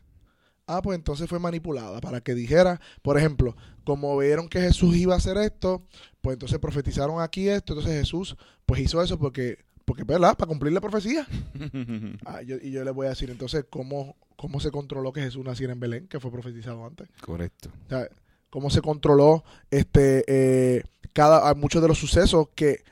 Ah, 0.68 0.82
pues 0.82 0.98
entonces 0.98 1.30
fue 1.30 1.38
manipulada 1.40 2.02
para 2.02 2.22
que 2.22 2.34
dijera, 2.34 2.82
por 3.04 3.18
ejemplo, 3.20 3.56
como 3.84 4.18
vieron 4.18 4.50
que 4.50 4.60
Jesús 4.62 4.96
iba 4.96 5.14
a 5.14 5.18
hacer 5.18 5.38
esto, 5.38 5.84
pues 6.22 6.34
entonces 6.36 6.58
profetizaron 6.58 7.22
aquí 7.22 7.48
esto, 7.50 7.74
entonces 7.74 8.00
Jesús 8.00 8.36
pues 8.66 8.82
hizo 8.82 9.00
eso 9.04 9.20
porque, 9.20 9.60
porque 9.86 10.04
¿verdad? 10.04 10.36
Para 10.36 10.48
cumplir 10.50 10.74
la 10.74 10.82
profecía. 10.82 11.28
Ah, 12.26 12.42
yo- 12.42 12.58
y 12.62 12.72
yo 12.72 12.84
les 12.84 12.94
voy 12.96 13.06
a 13.06 13.10
decir 13.12 13.30
entonces 13.30 13.66
cómo, 13.70 14.16
cómo 14.36 14.60
se 14.60 14.72
controló 14.72 15.14
que 15.14 15.22
Jesús 15.22 15.46
naciera 15.46 15.72
en 15.74 15.80
Belén, 15.80 16.08
que 16.08 16.20
fue 16.20 16.32
profetizado 16.32 16.84
antes. 16.86 17.08
Correcto. 17.22 17.70
O 17.86 17.90
sea, 17.90 18.08
cómo 18.50 18.72
se 18.72 18.82
controló 18.82 19.44
este 19.70 20.24
eh, 20.28 20.84
cada 21.14 21.48
a 21.48 21.54
muchos 21.54 21.82
de 21.84 21.88
los 21.90 22.00
sucesos 22.00 22.48
que, 22.56 22.84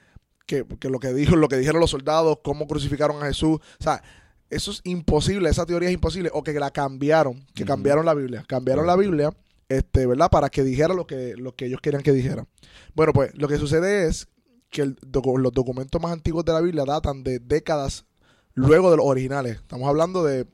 que, 0.46 0.64
que 0.80 0.90
lo 0.90 1.00
que 1.00 1.12
dijo, 1.14 1.36
lo 1.36 1.48
que 1.48 1.58
dijeron 1.58 1.82
los 1.82 1.90
soldados, 1.90 2.38
cómo 2.44 2.68
crucificaron 2.68 3.24
a 3.24 3.26
Jesús. 3.26 3.60
O 3.80 3.84
sea, 3.84 4.04
eso 4.50 4.72
es 4.72 4.82
imposible, 4.84 5.50
esa 5.50 5.66
teoría 5.66 5.90
es 5.90 5.94
imposible. 5.94 6.30
O 6.34 6.44
que 6.44 6.54
la 6.54 6.72
cambiaron, 6.72 7.46
que 7.54 7.66
cambiaron 7.66 8.06
la 8.06 8.14
Biblia. 8.14 8.44
Cambiaron 8.48 8.86
la. 8.86 8.96
Biblia, 8.96 9.34
este, 9.70 10.06
¿verdad? 10.06 10.30
Para 10.30 10.50
que 10.50 10.64
dijera 10.64 10.94
lo 10.94 11.08
que, 11.08 11.36
lo 11.36 11.56
que 11.56 11.66
ellos 11.66 11.82
querían 11.82 12.04
que 12.04 12.12
dijera. 12.12 12.48
Bueno, 12.96 13.14
pues 13.14 13.36
lo 13.36 13.48
que 13.48 13.58
sucede 13.58 14.08
es 14.08 14.28
que 14.70 14.82
el 14.82 14.98
los 15.38 15.54
documentos 15.54 16.02
más 16.02 16.12
antiguos 16.12 16.46
de 16.46 16.54
la 16.54 16.62
Biblia 16.62 16.84
datan 16.86 17.24
de 17.24 17.40
décadas 17.40 18.06
luego 18.54 18.92
de 18.92 18.98
los 18.98 19.06
originales. 19.06 19.58
Estamos 19.58 19.88
hablando 19.88 20.24
de 20.24 20.48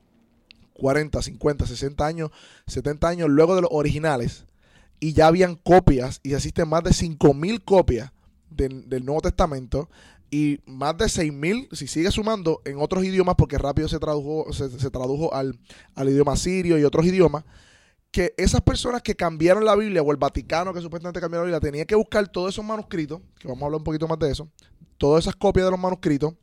40, 0.73 1.21
50, 1.21 1.65
60 1.65 2.05
años, 2.05 2.31
70 2.67 3.07
años 3.07 3.29
luego 3.29 3.55
de 3.55 3.61
los 3.61 3.69
originales. 3.71 4.45
Y 5.01 5.13
ya 5.13 5.27
habían 5.27 5.55
copias, 5.55 6.19
y 6.23 6.33
existen 6.33 6.67
más 6.67 6.83
de 6.83 6.91
5.000 6.91 7.63
copias 7.63 8.11
del, 8.49 8.89
del 8.89 9.05
Nuevo 9.05 9.21
Testamento 9.21 9.89
y 10.31 10.59
más 10.65 10.97
de 10.97 11.05
6.000, 11.05 11.73
si 11.73 11.87
sigue 11.87 12.11
sumando, 12.11 12.61
en 12.65 12.77
otros 12.79 13.03
idiomas, 13.03 13.35
porque 13.35 13.57
rápido 13.57 13.87
se 13.87 13.99
tradujo, 13.99 14.51
se, 14.53 14.69
se 14.69 14.89
tradujo 14.89 15.33
al, 15.33 15.59
al 15.95 16.09
idioma 16.09 16.35
sirio 16.35 16.77
y 16.77 16.83
otros 16.83 17.05
idiomas, 17.05 17.43
que 18.11 18.33
esas 18.37 18.61
personas 18.61 19.01
que 19.01 19.15
cambiaron 19.15 19.65
la 19.65 19.75
Biblia, 19.75 20.01
o 20.01 20.11
el 20.11 20.17
Vaticano 20.17 20.73
que 20.73 20.81
supuestamente 20.81 21.19
cambió 21.19 21.39
la 21.39 21.45
Biblia, 21.45 21.59
tenía 21.59 21.85
que 21.85 21.95
buscar 21.95 22.27
todos 22.27 22.53
esos 22.53 22.65
manuscritos, 22.65 23.21
que 23.39 23.47
vamos 23.47 23.63
a 23.63 23.65
hablar 23.65 23.79
un 23.79 23.83
poquito 23.83 24.07
más 24.07 24.19
de 24.19 24.31
eso, 24.31 24.49
todas 24.97 25.23
esas 25.23 25.35
copias 25.35 25.65
de 25.65 25.71
los 25.71 25.79
manuscritos, 25.79 26.33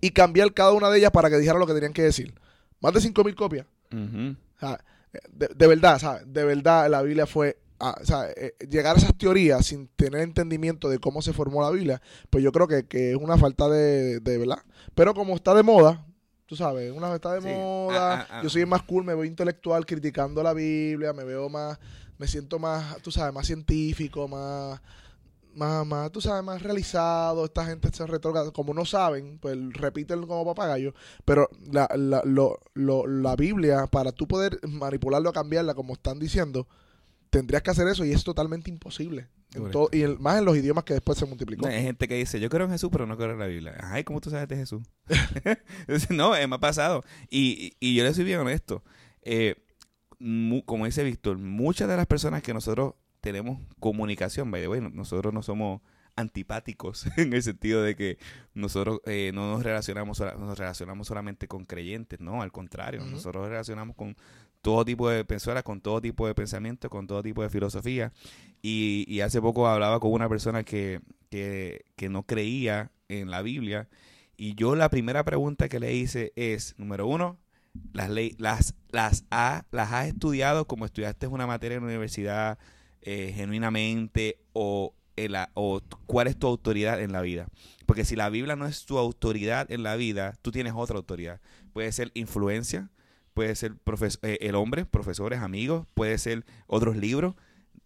y 0.00 0.10
cambiar 0.10 0.52
cada 0.52 0.72
una 0.72 0.90
de 0.90 0.98
ellas 0.98 1.10
para 1.10 1.30
que 1.30 1.38
dijera 1.38 1.58
lo 1.58 1.66
que 1.66 1.74
tenían 1.74 1.92
que 1.92 2.02
decir. 2.02 2.34
Más 2.80 2.92
de 2.92 3.00
5.000 3.00 3.34
copias. 3.34 3.66
Ujú. 3.92 4.36
O 4.56 4.60
sea, 4.60 4.84
de, 5.30 5.48
de 5.54 5.66
verdad, 5.66 5.98
¿sabes? 5.98 6.22
De 6.26 6.44
verdad 6.44 6.90
la 6.90 7.02
Biblia 7.02 7.26
fue... 7.26 7.58
ah, 7.80 7.96
o 8.00 8.04
sea, 8.04 8.28
eh, 8.36 8.54
llegar 8.68 8.96
a 8.96 8.98
esas 8.98 9.16
teorías 9.16 9.64
sin 9.66 9.88
tener 9.88 10.20
entendimiento 10.22 10.88
de 10.88 10.98
cómo 10.98 11.22
se 11.22 11.32
formó 11.32 11.62
la 11.62 11.70
Biblia, 11.70 12.00
pues 12.30 12.42
yo 12.44 12.52
creo 12.52 12.68
que, 12.68 12.86
que 12.86 13.10
es 13.12 13.16
una 13.16 13.36
falta 13.38 13.68
de, 13.68 14.20
de 14.20 14.38
verdad. 14.38 14.58
Pero 14.94 15.14
como 15.14 15.34
está 15.34 15.54
de 15.54 15.62
moda, 15.62 16.06
tú 16.46 16.56
sabes, 16.56 16.92
una 16.92 17.14
está 17.14 17.32
de 17.34 17.40
Sí. 17.42 17.48
moda, 17.48 18.14
Ah, 18.14 18.26
ah, 18.30 18.38
ah. 18.38 18.42
yo 18.42 18.48
soy 18.50 18.64
más 18.66 18.82
cool, 18.82 19.04
me 19.04 19.14
veo 19.14 19.24
intelectual 19.24 19.84
criticando 19.86 20.42
la 20.42 20.52
Biblia, 20.52 21.12
me 21.12 21.24
veo 21.24 21.48
más, 21.48 21.78
me 22.18 22.26
siento 22.28 22.58
más, 22.58 22.96
tú 23.02 23.10
sabes, 23.10 23.34
más 23.34 23.46
científico, 23.46 24.26
más, 24.28 24.80
más, 25.54 25.86
más, 25.86 26.12
tú 26.12 26.20
sabes, 26.20 26.44
más 26.44 26.62
realizado. 26.62 27.44
Esta 27.44 27.64
gente 27.64 27.88
se 27.92 28.06
retroga, 28.06 28.50
como 28.52 28.74
no 28.74 28.84
saben, 28.84 29.38
pues 29.38 29.56
repiten 29.72 30.26
como 30.26 30.44
papagayo. 30.44 30.94
Pero 31.24 31.48
la, 31.72 31.88
la, 31.96 32.22
lo, 32.24 32.58
lo- 32.74 33.06
la 33.06 33.36
Biblia, 33.36 33.86
para 33.86 34.12
tú 34.12 34.26
poder 34.28 34.58
manipularlo 34.68 35.30
o 35.30 35.32
cambiarla, 35.32 35.74
como 35.74 35.94
están 35.94 36.18
diciendo, 36.18 36.66
tendrías 37.36 37.62
que 37.62 37.70
hacer 37.70 37.86
eso 37.88 38.04
y 38.04 38.12
es 38.12 38.24
totalmente 38.24 38.70
imposible. 38.70 39.28
En 39.54 39.70
y 39.92 40.02
el- 40.02 40.18
más 40.18 40.38
en 40.38 40.44
los 40.44 40.56
idiomas 40.56 40.84
que 40.84 40.94
después 40.94 41.16
se 41.18 41.24
multiplicó. 41.26 41.66
No, 41.66 41.72
hay 41.72 41.82
gente 41.82 42.08
que 42.08 42.14
dice, 42.16 42.40
yo 42.40 42.48
creo 42.50 42.66
en 42.66 42.72
Jesús, 42.72 42.90
pero 42.92 43.06
no 43.06 43.16
creo 43.16 43.32
en 43.32 43.38
la 43.38 43.46
Biblia. 43.46 43.76
Ay, 43.80 44.04
¿cómo 44.04 44.20
tú 44.20 44.28
sabes 44.30 44.48
de 44.48 44.56
Jesús? 44.56 44.82
No, 46.10 46.34
eh, 46.36 46.46
me 46.46 46.56
ha 46.56 46.60
pasado. 46.60 47.04
Y, 47.30 47.74
y, 47.80 47.90
y 47.90 47.94
yo 47.96 48.04
le 48.04 48.12
soy 48.14 48.24
bien 48.24 48.40
honesto. 48.40 48.82
Eh, 49.22 49.56
mu- 50.18 50.64
como 50.64 50.86
dice 50.86 51.04
Víctor, 51.04 51.38
muchas 51.38 51.88
de 51.88 51.96
las 51.96 52.06
personas 52.06 52.42
que 52.42 52.52
nosotros 52.54 52.94
tenemos 53.20 53.60
comunicación, 53.80 54.50
by 54.50 54.60
the 54.62 54.68
way, 54.68 54.80
no- 54.80 54.90
nosotros 54.90 55.32
no 55.32 55.42
somos 55.42 55.80
antipáticos 56.16 57.06
en 57.18 57.32
el 57.32 57.42
sentido 57.42 57.82
de 57.82 57.94
que 57.94 58.18
nosotros 58.54 59.00
eh, 59.06 59.30
no 59.34 59.50
nos 59.50 59.62
relacionamos, 59.62 60.18
nos 60.20 60.58
relacionamos 60.58 61.06
solamente 61.06 61.46
con 61.48 61.64
creyentes, 61.66 62.20
no, 62.20 62.42
al 62.42 62.52
contrario, 62.52 63.02
Ujú. 63.02 63.10
nosotros 63.10 63.42
nos 63.42 63.50
relacionamos 63.50 63.96
con 63.96 64.16
todo 64.66 64.84
tipo 64.84 65.08
de 65.08 65.24
personas, 65.24 65.62
con 65.62 65.80
todo 65.80 66.00
tipo 66.00 66.26
de 66.26 66.34
pensamiento, 66.34 66.90
con 66.90 67.06
todo 67.06 67.22
tipo 67.22 67.40
de 67.40 67.48
filosofía. 67.48 68.12
Y, 68.62 69.20
hace 69.20 69.40
poco 69.40 69.68
hablaba 69.68 70.00
con 70.00 70.10
una 70.10 70.28
persona 70.28 70.64
que, 70.64 71.00
que, 71.30 71.84
que 71.94 72.08
no 72.08 72.24
creía 72.24 72.90
en 73.08 73.30
la 73.30 73.42
Biblia. 73.42 73.88
Y 74.36 74.56
yo 74.56 74.74
la 74.74 74.90
primera 74.90 75.24
pregunta 75.24 75.68
que 75.68 75.78
le 75.78 75.94
hice 75.94 76.32
es, 76.34 76.74
número 76.78 77.06
uno, 77.06 77.38
las, 77.92 78.10
las, 78.38 78.74
las, 78.90 79.24
ha, 79.30 79.66
las 79.70 79.92
has 79.92 80.08
estudiado 80.08 80.66
como 80.66 80.84
estudiaste 80.84 81.28
una 81.28 81.46
materia 81.46 81.76
en 81.76 81.82
la 81.84 81.90
universidad 81.90 82.58
eh, 83.02 83.32
genuinamente 83.36 84.40
o, 84.52 84.94
en 85.14 85.30
la- 85.30 85.50
o 85.54 85.80
cuál 86.06 86.26
es 86.26 86.36
tu 86.36 86.48
autoridad 86.48 87.00
en 87.00 87.12
la 87.12 87.20
vida. 87.20 87.46
Porque 87.86 88.04
si 88.04 88.16
la 88.16 88.30
Biblia 88.30 88.56
no 88.56 88.66
es 88.66 88.84
tu 88.84 88.98
autoridad 88.98 89.70
en 89.70 89.84
la 89.84 89.94
vida, 89.94 90.34
tú 90.42 90.50
tienes 90.50 90.72
otra 90.74 90.96
autoridad. 90.96 91.40
Puede 91.72 91.92
ser 91.92 92.10
influencia, 92.14 92.90
puede 93.36 93.54
ser 93.54 93.74
profes- 93.84 94.18
eh, 94.22 94.38
el 94.40 94.54
hombre, 94.54 94.86
profesores, 94.86 95.40
amigos, 95.40 95.86
puede 95.92 96.16
ser 96.16 96.46
otros 96.66 96.96
libros. 96.96 97.34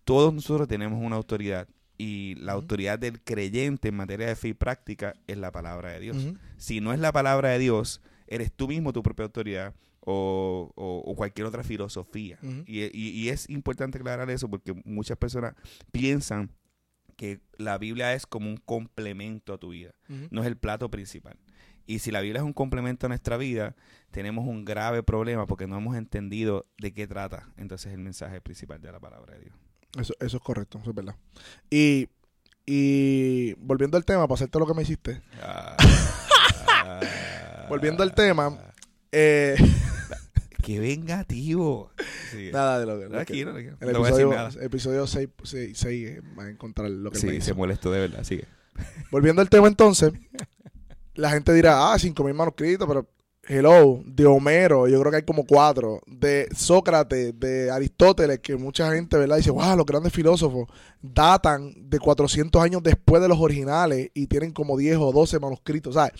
Todos 0.05 0.33
nosotros 0.33 0.69
tenemos 0.69 1.03
una 1.05 1.17
autoridad. 1.17 1.67
Y 1.99 2.37
la 2.37 2.53
autoridad 2.53 3.01
del 3.01 3.21
creyente 3.21 3.89
en 3.89 3.97
materia 3.97 4.29
de 4.29 4.37
fe 4.37 4.49
y 4.49 4.55
práctica 4.55 5.15
es 5.27 5.37
la 5.37 5.51
palabra 5.51 5.91
de 5.91 5.99
Dios. 6.01 6.17
Si 6.57 6.81
no 6.81 6.93
es 6.93 7.01
la 7.01 7.11
palabra 7.11 7.49
de 7.51 7.59
Dios, 7.59 8.01
eres 8.29 8.53
tú 8.53 8.69
mismo 8.69 8.93
tu 8.93 9.03
propia 9.03 9.25
autoridad 9.25 9.75
o, 9.99 10.71
o- 10.77 11.03
o 11.05 11.15
cualquier 11.17 11.47
otra 11.49 11.65
filosofía. 11.65 12.39
Y, 12.67 12.85
y- 12.85 13.11
y 13.11 13.29
es 13.31 13.51
importante 13.51 13.99
aclarar 13.99 14.31
eso 14.31 14.49
porque 14.49 14.73
muchas 14.85 15.19
personas 15.19 15.55
piensan 15.93 16.51
que 17.17 17.41
la 17.59 17.77
Biblia 17.77 18.15
es 18.15 18.25
como 18.25 18.49
un 18.49 18.57
complemento 18.57 19.53
a 19.53 19.59
tu 19.59 19.71
vida, 19.71 19.95
no 20.31 20.41
es 20.43 20.47
el 20.47 20.57
plato 20.57 20.91
principal. 20.91 21.37
Y 21.91 21.99
si 21.99 22.13
la 22.13 22.21
Biblia 22.21 22.39
es 22.41 22.45
un 22.47 22.53
complemento 22.53 23.07
a 23.07 23.09
nuestra 23.09 23.37
vida, 23.37 23.75
tenemos 24.13 24.47
un 24.47 24.65
grave 24.65 25.03
problema 25.03 25.47
porque 25.47 25.67
no 25.67 25.77
hemos 25.77 25.97
entendido 25.97 26.67
de 26.79 26.93
qué 26.93 27.09
trata 27.09 27.49
entonces 27.57 27.93
el 27.93 27.99
mensaje 27.99 28.41
principal 28.41 28.81
de 28.81 28.93
la 28.93 29.01
palabra 29.01 29.35
de 29.35 29.41
Dios. 29.41 29.55
Eso, 29.99 30.15
eso 30.21 30.37
es 30.37 30.43
correcto, 30.43 30.79
eso 30.79 30.91
es 30.91 30.95
verdad. 30.95 31.17
Y, 31.69 32.09
y 32.65 33.55
volviendo 33.55 33.97
al 33.97 34.05
tema, 34.05 34.29
para 34.29 34.35
hacerte 34.37 34.59
lo 34.61 34.67
que 34.69 34.75
me 34.75 34.83
hiciste, 34.83 35.21
Ah, 35.43 35.77
Volviendo 37.69 38.05
al 38.05 38.15
tema, 38.15 38.57
eh, 39.11 39.57
¡Qué 40.63 40.79
vengativo! 40.79 41.91
Sí. 42.31 42.51
nada 42.53 42.79
de 42.79 42.87
lo 42.87 42.99
que... 42.99 43.05
el 43.05 43.11
No 43.93 43.99
voy 43.99 44.09
a 44.09 44.11
decir 44.13 44.27
episodio, 44.27 44.31
nada. 44.31 44.51
episodio 44.65 45.07
6, 45.09 45.29
6, 45.43 45.77
6 45.79 46.21
va 46.39 46.45
a 46.45 46.51
encontrar 46.51 46.89
lo 46.89 47.11
que 47.11 47.19
él 47.19 47.25
me 47.25 47.31
Sí, 47.33 47.37
hizo. 47.39 47.47
se 47.47 47.55
molestó 47.55 47.91
de 47.91 47.99
verdad, 48.01 48.23
sigue. 48.23 48.45
Volviendo 49.11 49.43
al 49.43 49.49
tema 49.51 49.67
entonces, 49.67 50.13
la 51.15 51.31
gente 51.31 51.53
dirá, 51.53 51.93
ah, 51.93 51.99
5.000 51.99 52.35
manuscritos, 52.35 52.87
pero 52.89 53.09
hello, 53.49 54.01
de 54.07 54.27
Homero, 54.27 54.87
yo 54.87 55.01
creo 55.01 55.11
que 55.11 55.17
hay 55.19 55.23
como 55.25 55.45
cuatro, 55.45 56.01
de 56.07 56.49
Sócrates, 56.55 57.39
de 57.39 57.71
Aristóteles, 57.71 58.39
que 58.41 58.55
mucha 58.57 58.93
gente, 58.93 59.17
¿verdad? 59.17 59.39
Dice, 59.39 59.51
wow, 59.51 59.77
los 59.77 59.87
grandes 59.87 60.13
filósofos 60.13 60.69
datan 61.03 61.73
de 61.91 61.99
400 61.99 62.63
años 62.63 62.83
después 62.83 63.21
de 63.21 63.29
los 63.29 63.39
originales 63.41 64.11
y 64.15 64.27
tienen 64.29 64.53
como 64.53 64.77
10 64.77 64.99
o 64.99 65.11
12 65.13 65.41
manuscritos, 65.41 65.95
¿sabes? 65.95 66.13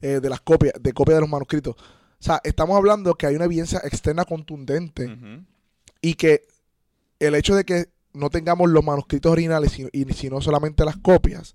Eh, 0.00 0.20
de 0.20 0.28
las 0.28 0.40
copias, 0.40 0.72
de 0.80 0.92
copias 0.92 1.16
de 1.16 1.20
los 1.20 1.30
manuscritos. 1.30 1.76
O 1.76 2.22
sea, 2.24 2.40
estamos 2.42 2.76
hablando 2.76 3.14
que 3.14 3.26
hay 3.26 3.36
una 3.36 3.44
evidencia 3.44 3.80
externa 3.84 4.24
contundente 4.24 5.04
y 6.00 6.14
que 6.14 6.42
el 7.20 7.34
hecho 7.34 7.54
de 7.54 7.64
que 7.64 7.86
no 8.14 8.30
tengamos 8.30 8.68
los 8.70 8.82
manuscritos 8.84 9.30
originales 9.30 9.72
sino- 9.72 9.90
y 9.92 10.04
sino 10.14 10.40
solamente 10.40 10.84
las 10.84 10.96
copias 10.96 11.54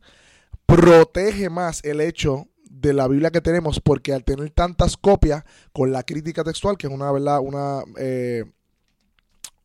protege 0.65 1.49
más 1.49 1.83
el 1.83 2.01
hecho 2.01 2.47
de 2.69 2.93
la 2.93 3.07
Biblia 3.07 3.31
que 3.31 3.41
tenemos, 3.41 3.79
porque 3.79 4.13
al 4.13 4.23
tener 4.23 4.51
tantas 4.51 4.95
copias 4.95 5.43
con 5.73 5.91
la 5.91 6.03
crítica 6.03 6.43
textual, 6.43 6.77
que 6.77 6.87
es 6.87 6.93
una 6.93 7.11
verdad, 7.11 7.39
una, 7.41 7.83
eh, 7.97 8.45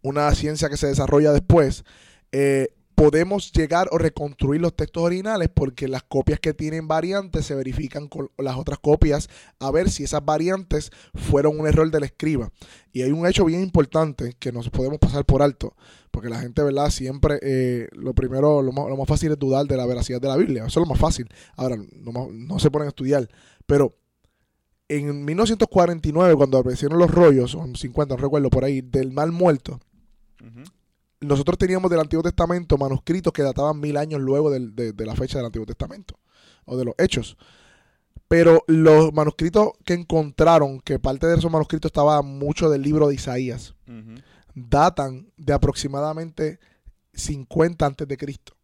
una 0.03 0.35
ciencia 0.35 0.69
que 0.69 0.77
se 0.77 0.89
desarrolla 0.89 1.33
después, 1.33 1.85
eh, 2.33 2.69
podemos 2.95 3.53
llegar 3.53 3.89
o 3.91 3.99
reconstruir 3.99 4.61
los 4.61 4.75
textos 4.75 5.03
originales 5.03 5.49
porque 5.53 5.89
las 5.89 6.03
copias 6.03 6.41
que 6.41 6.55
tienen 6.55 6.89
variantes 6.89 7.47
se 7.47 7.55
verifican 7.55 8.09
con 8.09 8.31
las 8.39 8.57
otras 8.57 8.79
copias 8.79 9.29
a 9.59 9.71
ver 9.71 9.91
si 9.91 10.05
esas 10.05 10.25
variantes 10.25 10.91
fueron 11.15 11.59
un 11.59 11.67
error 11.67 11.91
del 11.91 12.05
escriba. 12.05 12.51
Y 12.93 13.03
hay 13.03 13.11
un 13.11 13.27
hecho 13.27 13.45
bien 13.45 13.63
importante 13.63 14.35
que 14.39 14.53
nos 14.53 14.71
podemos 14.71 14.99
pasar 14.99 15.25
por 15.25 15.43
alto, 15.43 15.75
porque 16.11 16.29
la 16.29 16.41
gente, 16.41 16.63
¿verdad? 16.63 16.91
Siempre 16.91 17.39
eh, 17.43 17.89
lo 17.93 18.15
primero, 18.15 18.63
lo 18.63 18.73
más, 18.73 18.89
lo 18.89 18.97
más, 18.97 19.09
fácil 19.09 19.33
es 19.33 19.39
dudar 19.39 19.67
de 19.67 19.77
la 19.77 19.87
veracidad 19.87 20.21
de 20.21 20.29
la 20.29 20.37
Biblia. 20.37 20.65
Eso 20.67 20.81
es 20.81 20.87
lo 20.87 20.91
más 20.91 21.01
fácil. 21.01 21.29
Ahora, 21.57 21.77
no, 21.77 22.29
no 22.31 22.59
se 22.59 22.71
ponen 22.71 22.87
a 22.87 22.91
estudiar, 22.91 23.29
pero 23.67 23.97
en 24.89 25.25
1949, 25.25 26.35
cuando 26.37 26.59
aparecieron 26.59 26.99
los 26.99 27.11
rollos, 27.11 27.55
o 27.55 27.65
en 27.65 27.75
50, 27.75 28.15
no 28.15 28.21
recuerdo 28.21 28.51
por 28.51 28.65
ahí, 28.65 28.81
del 28.81 29.11
mal 29.13 29.33
muerto, 29.33 29.81
nosotros 31.25 31.59
teníamos 31.59 31.91
del 31.91 32.01
Antiguo 32.01 32.23
Testamento 32.23 32.79
manuscritos 32.79 33.33
que 33.33 33.43
databan 33.43 33.81
mil 33.81 33.97
años 33.97 34.21
luego 34.21 34.51
del, 34.51 34.75
de, 34.75 34.93
de, 34.93 35.07
la 35.07 35.15
fecha 35.15 35.39
del 35.39 35.47
Antiguo 35.47 35.67
Testamento 35.67 36.19
o 36.65 36.77
de 36.77 36.85
los 36.85 36.95
hechos. 36.99 37.37
Pero 38.29 38.65
los 38.67 39.13
manuscritos 39.13 39.73
que 39.85 39.95
encontraron, 39.95 40.81
que 40.81 40.99
parte 40.99 41.27
de 41.27 41.37
esos 41.37 41.51
manuscritos 41.51 41.91
estaba 41.91 42.23
mucho 42.23 42.71
del 42.71 42.83
libro 42.83 43.09
de 43.09 43.15
Isaías, 43.15 43.75
uh 43.87 43.93
-huh. 43.93 44.23
datan 44.55 45.31
de 45.37 45.53
aproximadamente 45.53 46.59
50 47.13 47.87
antes 47.87 48.09
de 48.09 48.17
Cristo. 48.17 48.55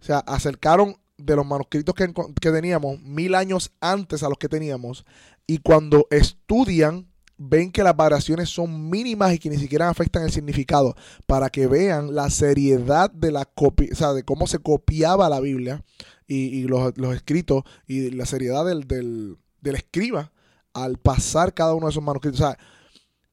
O 0.00 0.04
sea, 0.04 0.18
acercaron 0.18 0.96
de 1.18 1.36
los 1.36 1.46
manuscritos 1.46 1.94
que, 1.94 2.12
que 2.40 2.50
teníamos 2.50 3.00
mil 3.02 3.34
años 3.34 3.72
antes 3.80 4.22
a 4.22 4.28
los 4.28 4.38
que 4.38 4.48
teníamos 4.48 5.04
y 5.46 5.58
cuando 5.58 6.06
estudian 6.10 7.09
ven 7.42 7.72
que 7.72 7.82
las 7.82 7.96
variaciones 7.96 8.50
son 8.50 8.90
mínimas 8.90 9.32
y 9.32 9.38
que 9.38 9.48
ni 9.48 9.56
siquiera 9.56 9.88
afectan 9.88 10.24
el 10.24 10.30
significado, 10.30 10.94
para 11.26 11.48
que 11.48 11.66
vean 11.66 12.14
la 12.14 12.28
seriedad 12.28 13.10
de 13.10 13.32
la 13.32 13.46
copia, 13.46 13.88
o 13.90 13.96
sea, 13.96 14.12
de 14.12 14.22
cómo 14.24 14.46
se 14.46 14.58
copiaba 14.58 15.30
la 15.30 15.40
Biblia 15.40 15.82
y, 16.26 16.64
los, 16.64 16.92
escritos 17.14 17.64
y 17.86 18.10
la 18.10 18.26
seriedad 18.26 18.66
del, 18.66 18.86
del, 18.86 19.38
escriba 19.74 20.30
al 20.74 20.98
pasar 20.98 21.54
cada 21.54 21.74
uno 21.74 21.86
de 21.86 21.90
esos 21.90 22.02
manuscritos. 22.02 22.40
O 22.40 22.44
sea, 22.44 22.58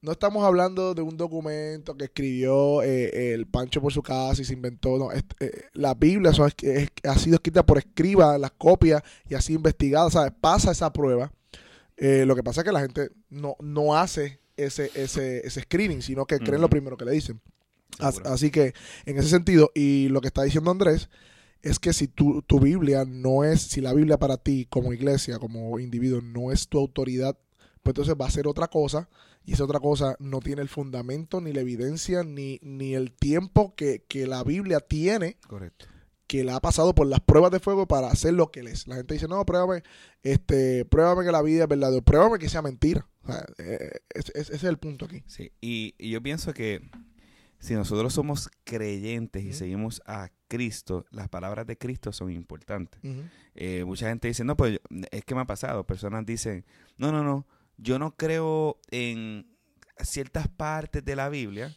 no 0.01 0.13
estamos 0.13 0.45
hablando 0.45 0.93
de 0.95 1.01
un 1.01 1.17
documento 1.17 1.95
que 1.97 2.05
escribió 2.05 2.81
eh, 2.83 3.33
el 3.33 3.45
Pancho 3.45 3.81
por 3.81 3.91
su 3.91 4.01
casa 4.01 4.41
y 4.41 4.45
se 4.45 4.53
inventó. 4.53 4.97
No, 4.97 5.11
es, 5.11 5.25
eh, 5.41 5.65
la 5.73 5.93
Biblia 5.93 6.33
son, 6.33 6.47
es, 6.47 6.55
es, 6.63 6.89
ha 7.03 7.19
sido 7.19 7.35
escrita 7.35 7.65
por 7.65 7.77
escriba, 7.77 8.37
las 8.37 8.51
copias 8.51 9.03
y 9.29 9.35
así 9.35 9.53
investigada. 9.53 10.09
¿sabes? 10.09 10.31
Pasa 10.39 10.71
esa 10.71 10.91
prueba 10.93 11.31
eh, 11.97 12.25
lo 12.25 12.35
que 12.35 12.43
pasa 12.43 12.61
es 12.61 12.65
que 12.65 12.71
la 12.71 12.81
gente 12.81 13.09
no, 13.29 13.55
no 13.59 13.95
hace 13.95 14.39
ese, 14.55 14.91
ese, 14.93 15.45
ese 15.45 15.61
screening, 15.61 16.01
sino 16.01 16.25
que 16.25 16.37
creen 16.37 16.55
uh 16.55 16.57
-huh. 16.57 16.61
lo 16.61 16.69
primero 16.69 16.97
que 16.97 17.05
le 17.05 17.11
dicen. 17.11 17.41
As, 17.99 18.19
así 18.19 18.51
que, 18.51 18.73
en 19.05 19.17
ese 19.17 19.29
sentido, 19.29 19.71
y 19.73 20.09
lo 20.09 20.21
que 20.21 20.27
está 20.27 20.43
diciendo 20.43 20.69
Andrés, 20.69 21.09
es 21.63 21.79
que 21.79 21.93
si 21.93 22.07
tu, 22.07 22.43
tu 22.43 22.59
Biblia 22.59 23.05
no 23.05 23.43
es, 23.43 23.61
si 23.61 23.81
la 23.81 23.93
Biblia 23.93 24.17
para 24.17 24.37
ti 24.37 24.67
como 24.69 24.93
iglesia, 24.93 25.39
como 25.39 25.79
individuo, 25.79 26.21
no 26.21 26.51
es 26.51 26.67
tu 26.67 26.77
autoridad, 26.77 27.37
pues 27.81 27.91
entonces 27.91 28.15
va 28.19 28.27
a 28.27 28.31
ser 28.31 28.47
otra 28.47 28.67
cosa, 28.67 29.09
y 29.43 29.53
esa 29.53 29.63
otra 29.63 29.79
cosa 29.79 30.15
no 30.19 30.39
tiene 30.39 30.61
el 30.61 30.69
fundamento, 30.69 31.41
ni 31.41 31.53
la 31.53 31.61
evidencia, 31.61 32.23
ni, 32.23 32.59
ni 32.61 32.93
el 32.93 33.11
tiempo 33.11 33.73
que, 33.75 34.03
que 34.07 34.27
la 34.27 34.43
Biblia 34.43 34.81
tiene. 34.81 35.37
Correcto 35.47 35.87
que 36.27 36.43
la 36.43 36.57
ha 36.57 36.59
pasado 36.61 36.93
por 36.93 37.07
las 37.07 37.21
pruebas 37.21 37.51
de 37.51 37.59
fuego 37.59 37.87
para 37.87 38.07
hacer 38.07 38.33
lo 38.33 38.51
que 38.51 38.59
él 38.59 38.67
es. 38.67 38.85
La 38.87 38.95
gente 38.95 39.13
dice, 39.13 39.27
no, 39.27 39.45
pruébame, 39.45 39.81
este, 40.21 40.85
pruébame 40.85 41.25
que 41.25 41.31
la 41.31 41.41
vida 41.41 41.63
es 41.63 41.69
verdadera, 41.69 42.01
pruébame 42.03 42.37
que 42.37 42.49
sea 42.49 42.61
mentira. 42.61 43.07
O 43.23 43.27
sea, 43.31 43.45
eh, 43.57 44.01
ese, 44.13 44.31
ese, 44.35 44.55
es 44.55 44.63
el 44.63 44.77
punto 44.77 45.05
aquí. 45.05 45.23
Sí, 45.27 45.51
y, 45.61 45.95
y, 45.97 46.11
yo 46.11 46.21
pienso 46.21 46.53
que 46.53 46.81
si 47.59 47.73
nosotros 47.73 48.13
somos 48.13 48.49
creyentes 48.63 49.43
y 49.43 49.47
uh 49.47 49.51
-huh. 49.51 49.53
seguimos 49.53 50.01
a 50.05 50.29
Cristo, 50.47 51.05
las 51.11 51.29
palabras 51.29 51.65
de 51.65 51.77
Cristo 51.77 52.11
son 52.11 52.31
importantes. 52.31 52.99
Uh 53.03 53.07
-huh. 53.07 53.29
eh, 53.55 53.83
mucha 53.85 54.09
gente 54.09 54.27
dice, 54.27 54.43
no, 54.43 54.55
pues 54.57 54.79
es 55.11 55.23
que 55.25 55.33
me 55.35 55.41
ha 55.41 55.45
pasado. 55.45 55.85
Personas 55.85 56.25
dicen, 56.25 56.65
no, 56.97 57.11
no, 57.11 57.23
no, 57.23 57.47
yo 57.77 57.99
no 57.99 58.15
creo 58.15 58.79
en 58.91 59.47
ciertas 59.99 60.47
partes 60.47 61.03
de 61.03 61.15
la 61.15 61.29
Biblia, 61.29 61.75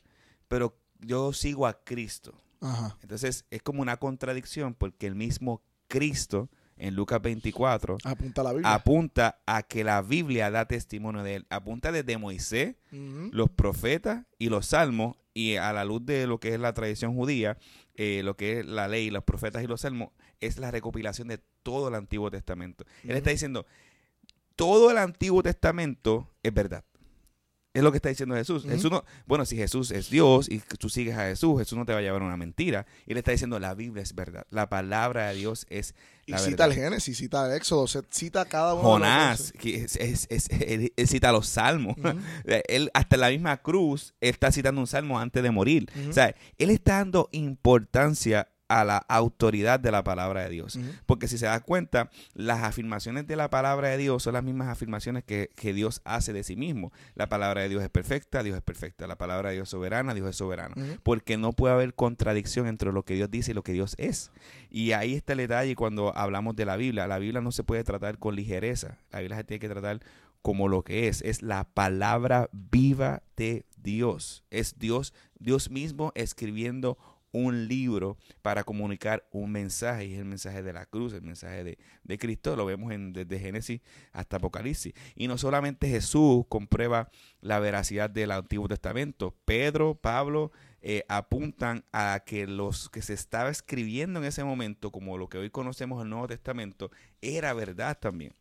pero 0.48 0.76
yo 0.98 1.32
sigo 1.32 1.66
a 1.66 1.82
Cristo. 1.84 2.34
Ajá. 2.60 2.96
Entonces 3.02 3.44
es 3.50 3.62
como 3.62 3.82
una 3.82 3.96
contradicción 3.96 4.74
porque 4.74 5.06
el 5.06 5.14
mismo 5.14 5.62
Cristo 5.88 6.48
en 6.76 6.94
Lucas 6.94 7.20
24 7.20 7.98
apunta 8.04 8.40
a, 8.40 8.44
la 8.44 8.52
Biblia. 8.52 8.74
apunta 8.74 9.42
a 9.46 9.62
que 9.62 9.84
la 9.84 10.00
Biblia 10.00 10.50
da 10.50 10.66
testimonio 10.66 11.22
de 11.22 11.36
él. 11.36 11.46
Apunta 11.50 11.92
desde 11.92 12.16
Moisés, 12.16 12.76
uh 12.92 12.96
-huh. 12.96 13.30
los 13.32 13.50
profetas 13.50 14.24
y 14.38 14.48
los 14.48 14.66
salmos 14.66 15.16
y 15.34 15.56
a 15.56 15.72
la 15.72 15.84
luz 15.84 16.04
de 16.04 16.26
lo 16.26 16.40
que 16.40 16.54
es 16.54 16.60
la 16.60 16.72
tradición 16.72 17.14
judía, 17.14 17.58
eh, 17.94 18.22
lo 18.24 18.36
que 18.36 18.60
es 18.60 18.66
la 18.66 18.88
ley, 18.88 19.10
los 19.10 19.24
profetas 19.24 19.62
y 19.62 19.66
los 19.66 19.82
salmos, 19.82 20.10
es 20.40 20.58
la 20.58 20.70
recopilación 20.70 21.28
de 21.28 21.38
todo 21.62 21.88
el 21.88 21.94
Antiguo 21.94 22.30
Testamento. 22.30 22.84
Uh 22.84 23.06
-huh. 23.06 23.10
Él 23.10 23.16
está 23.16 23.30
diciendo, 23.30 23.66
todo 24.56 24.90
el 24.90 24.98
Antiguo 24.98 25.42
Testamento 25.42 26.30
es 26.42 26.52
verdad. 26.52 26.84
Es 27.72 27.84
lo 27.84 27.92
que 27.92 27.98
está 27.98 28.08
diciendo 28.08 28.34
Jesús. 28.34 28.64
Uh 28.64 28.68
-huh. 28.68 28.72
Jesús 28.72 28.90
no, 28.90 29.04
bueno, 29.26 29.44
si 29.44 29.56
Jesús 29.56 29.92
es 29.92 30.10
Dios 30.10 30.48
y 30.48 30.58
tú 30.58 30.88
sigues 30.88 31.16
a 31.16 31.26
Jesús, 31.26 31.58
Jesús 31.60 31.78
no 31.78 31.86
te 31.86 31.92
va 31.92 32.00
a 32.00 32.02
llevar 32.02 32.22
una 32.22 32.36
mentira. 32.36 32.84
Y 33.06 33.14
le 33.14 33.20
está 33.20 33.30
diciendo, 33.30 33.60
la 33.60 33.74
Biblia 33.74 34.02
es 34.02 34.14
verdad. 34.14 34.44
La 34.50 34.68
palabra 34.68 35.28
de 35.28 35.36
Dios 35.36 35.66
es 35.70 35.94
y 36.26 36.32
la 36.32 36.38
cita 36.38 36.66
verdad. 36.66 36.78
el 36.78 36.84
Génesis, 36.84 37.18
cita 37.18 37.46
el 37.46 37.56
Éxodo, 37.56 37.86
cita 38.10 38.44
cada 38.44 38.74
uno 38.74 38.82
Jonás, 38.82 39.52
que 39.52 39.84
es, 39.84 39.96
es, 39.96 40.26
es, 40.30 40.48
él, 40.50 40.92
él, 40.96 41.08
cita 41.08 41.30
los 41.30 41.46
salmos. 41.46 41.96
Uh 41.98 42.00
-huh. 42.44 42.62
él, 42.68 42.90
hasta 42.92 43.16
la 43.16 43.30
misma 43.30 43.56
cruz, 43.58 44.14
él 44.20 44.30
está 44.30 44.50
citando 44.50 44.80
un 44.80 44.86
salmo 44.88 45.18
antes 45.18 45.42
de 45.42 45.50
morir. 45.50 45.86
Uh 45.94 45.98
-huh. 45.98 46.10
O 46.10 46.12
sea, 46.12 46.34
él 46.58 46.70
está 46.70 46.98
dando 46.98 47.28
importancia 47.30 48.48
a 48.70 48.84
la 48.84 48.98
autoridad 49.08 49.80
de 49.80 49.90
la 49.90 50.04
palabra 50.04 50.44
de 50.44 50.50
Dios. 50.50 50.76
Uh 50.76 50.78
-huh. 50.78 51.00
Porque 51.04 51.26
si 51.26 51.38
se 51.38 51.46
da 51.46 51.58
cuenta, 51.58 52.08
las 52.34 52.62
afirmaciones 52.62 53.26
de 53.26 53.34
la 53.34 53.50
palabra 53.50 53.88
de 53.88 53.98
Dios 53.98 54.22
son 54.22 54.34
las 54.34 54.44
mismas 54.44 54.68
afirmaciones 54.68 55.24
que, 55.24 55.50
que, 55.56 55.74
Dios 55.74 56.00
hace 56.04 56.32
de 56.32 56.44
sí 56.44 56.54
mismo. 56.54 56.92
La 57.16 57.28
palabra 57.28 57.62
de 57.62 57.68
Dios 57.68 57.82
es 57.82 57.90
perfecta, 57.90 58.44
Dios 58.44 58.56
es 58.56 58.62
perfecta. 58.62 59.08
La 59.08 59.18
palabra 59.18 59.48
de 59.48 59.56
Dios 59.56 59.64
es 59.64 59.70
soberana, 59.70 60.14
Dios 60.14 60.30
es 60.30 60.36
soberano. 60.36 60.76
Uh 60.76 60.80
-huh. 60.80 61.00
Porque 61.02 61.36
no 61.36 61.52
puede 61.52 61.74
haber 61.74 61.94
contradicción 61.94 62.68
entre 62.68 62.92
lo 62.92 63.04
que 63.04 63.14
Dios 63.14 63.28
dice 63.28 63.50
y 63.50 63.54
lo 63.54 63.64
que 63.64 63.72
Dios 63.72 63.96
es. 63.98 64.30
Y 64.70 64.92
ahí 64.92 65.14
está 65.14 65.32
el 65.32 65.38
detalle 65.38 65.74
cuando 65.74 66.16
hablamos 66.16 66.54
de 66.54 66.64
la 66.64 66.76
Biblia. 66.76 67.08
La 67.08 67.18
Biblia 67.18 67.40
no 67.40 67.50
se 67.50 67.64
puede 67.64 67.82
tratar 67.82 68.18
con 68.18 68.36
ligereza. 68.36 68.98
La 69.10 69.18
Biblia 69.18 69.36
se 69.38 69.44
tiene 69.44 69.58
que 69.58 69.68
tratar 69.68 69.98
como 70.42 70.68
lo 70.68 70.84
que 70.84 71.08
es. 71.08 71.22
Es 71.22 71.42
la 71.42 71.64
palabra 71.64 72.48
viva 72.52 73.24
de 73.36 73.66
Dios. 73.76 74.44
Es 74.50 74.78
Dios, 74.78 75.12
Dios 75.40 75.70
mismo 75.70 76.12
escribiendo 76.14 76.98
un 77.32 77.68
libro 77.68 78.16
para 78.42 78.64
comunicar 78.64 79.26
un 79.30 79.52
mensaje, 79.52 80.06
y 80.06 80.14
es 80.14 80.18
el 80.20 80.24
mensaje 80.24 80.62
de 80.62 80.72
la 80.72 80.86
cruz, 80.86 81.12
el 81.12 81.22
mensaje 81.22 81.64
de, 81.64 81.78
de 82.04 82.18
Cristo, 82.18 82.56
lo 82.56 82.66
vemos 82.66 82.92
en, 82.92 83.12
desde 83.12 83.38
Génesis 83.38 83.80
hasta 84.12 84.36
Apocalipsis. 84.36 84.94
Y 85.14 85.28
no 85.28 85.38
solamente 85.38 85.88
Jesús 85.88 86.44
comprueba 86.48 87.10
la 87.40 87.58
veracidad 87.60 88.10
del 88.10 88.30
Antiguo 88.30 88.68
Testamento, 88.68 89.36
Pedro, 89.44 89.94
Pablo 89.94 90.52
eh, 90.82 91.04
apuntan 91.08 91.84
a 91.92 92.22
que 92.24 92.46
los 92.46 92.88
que 92.88 93.02
se 93.02 93.12
estaba 93.12 93.50
escribiendo 93.50 94.18
en 94.18 94.24
ese 94.24 94.44
momento, 94.44 94.90
como 94.90 95.18
lo 95.18 95.28
que 95.28 95.36
hoy 95.36 95.50
conocemos 95.50 96.02
el 96.02 96.08
Nuevo 96.08 96.26
Testamento, 96.26 96.90
era 97.20 97.52
verdad 97.52 97.98
también. 97.98 98.34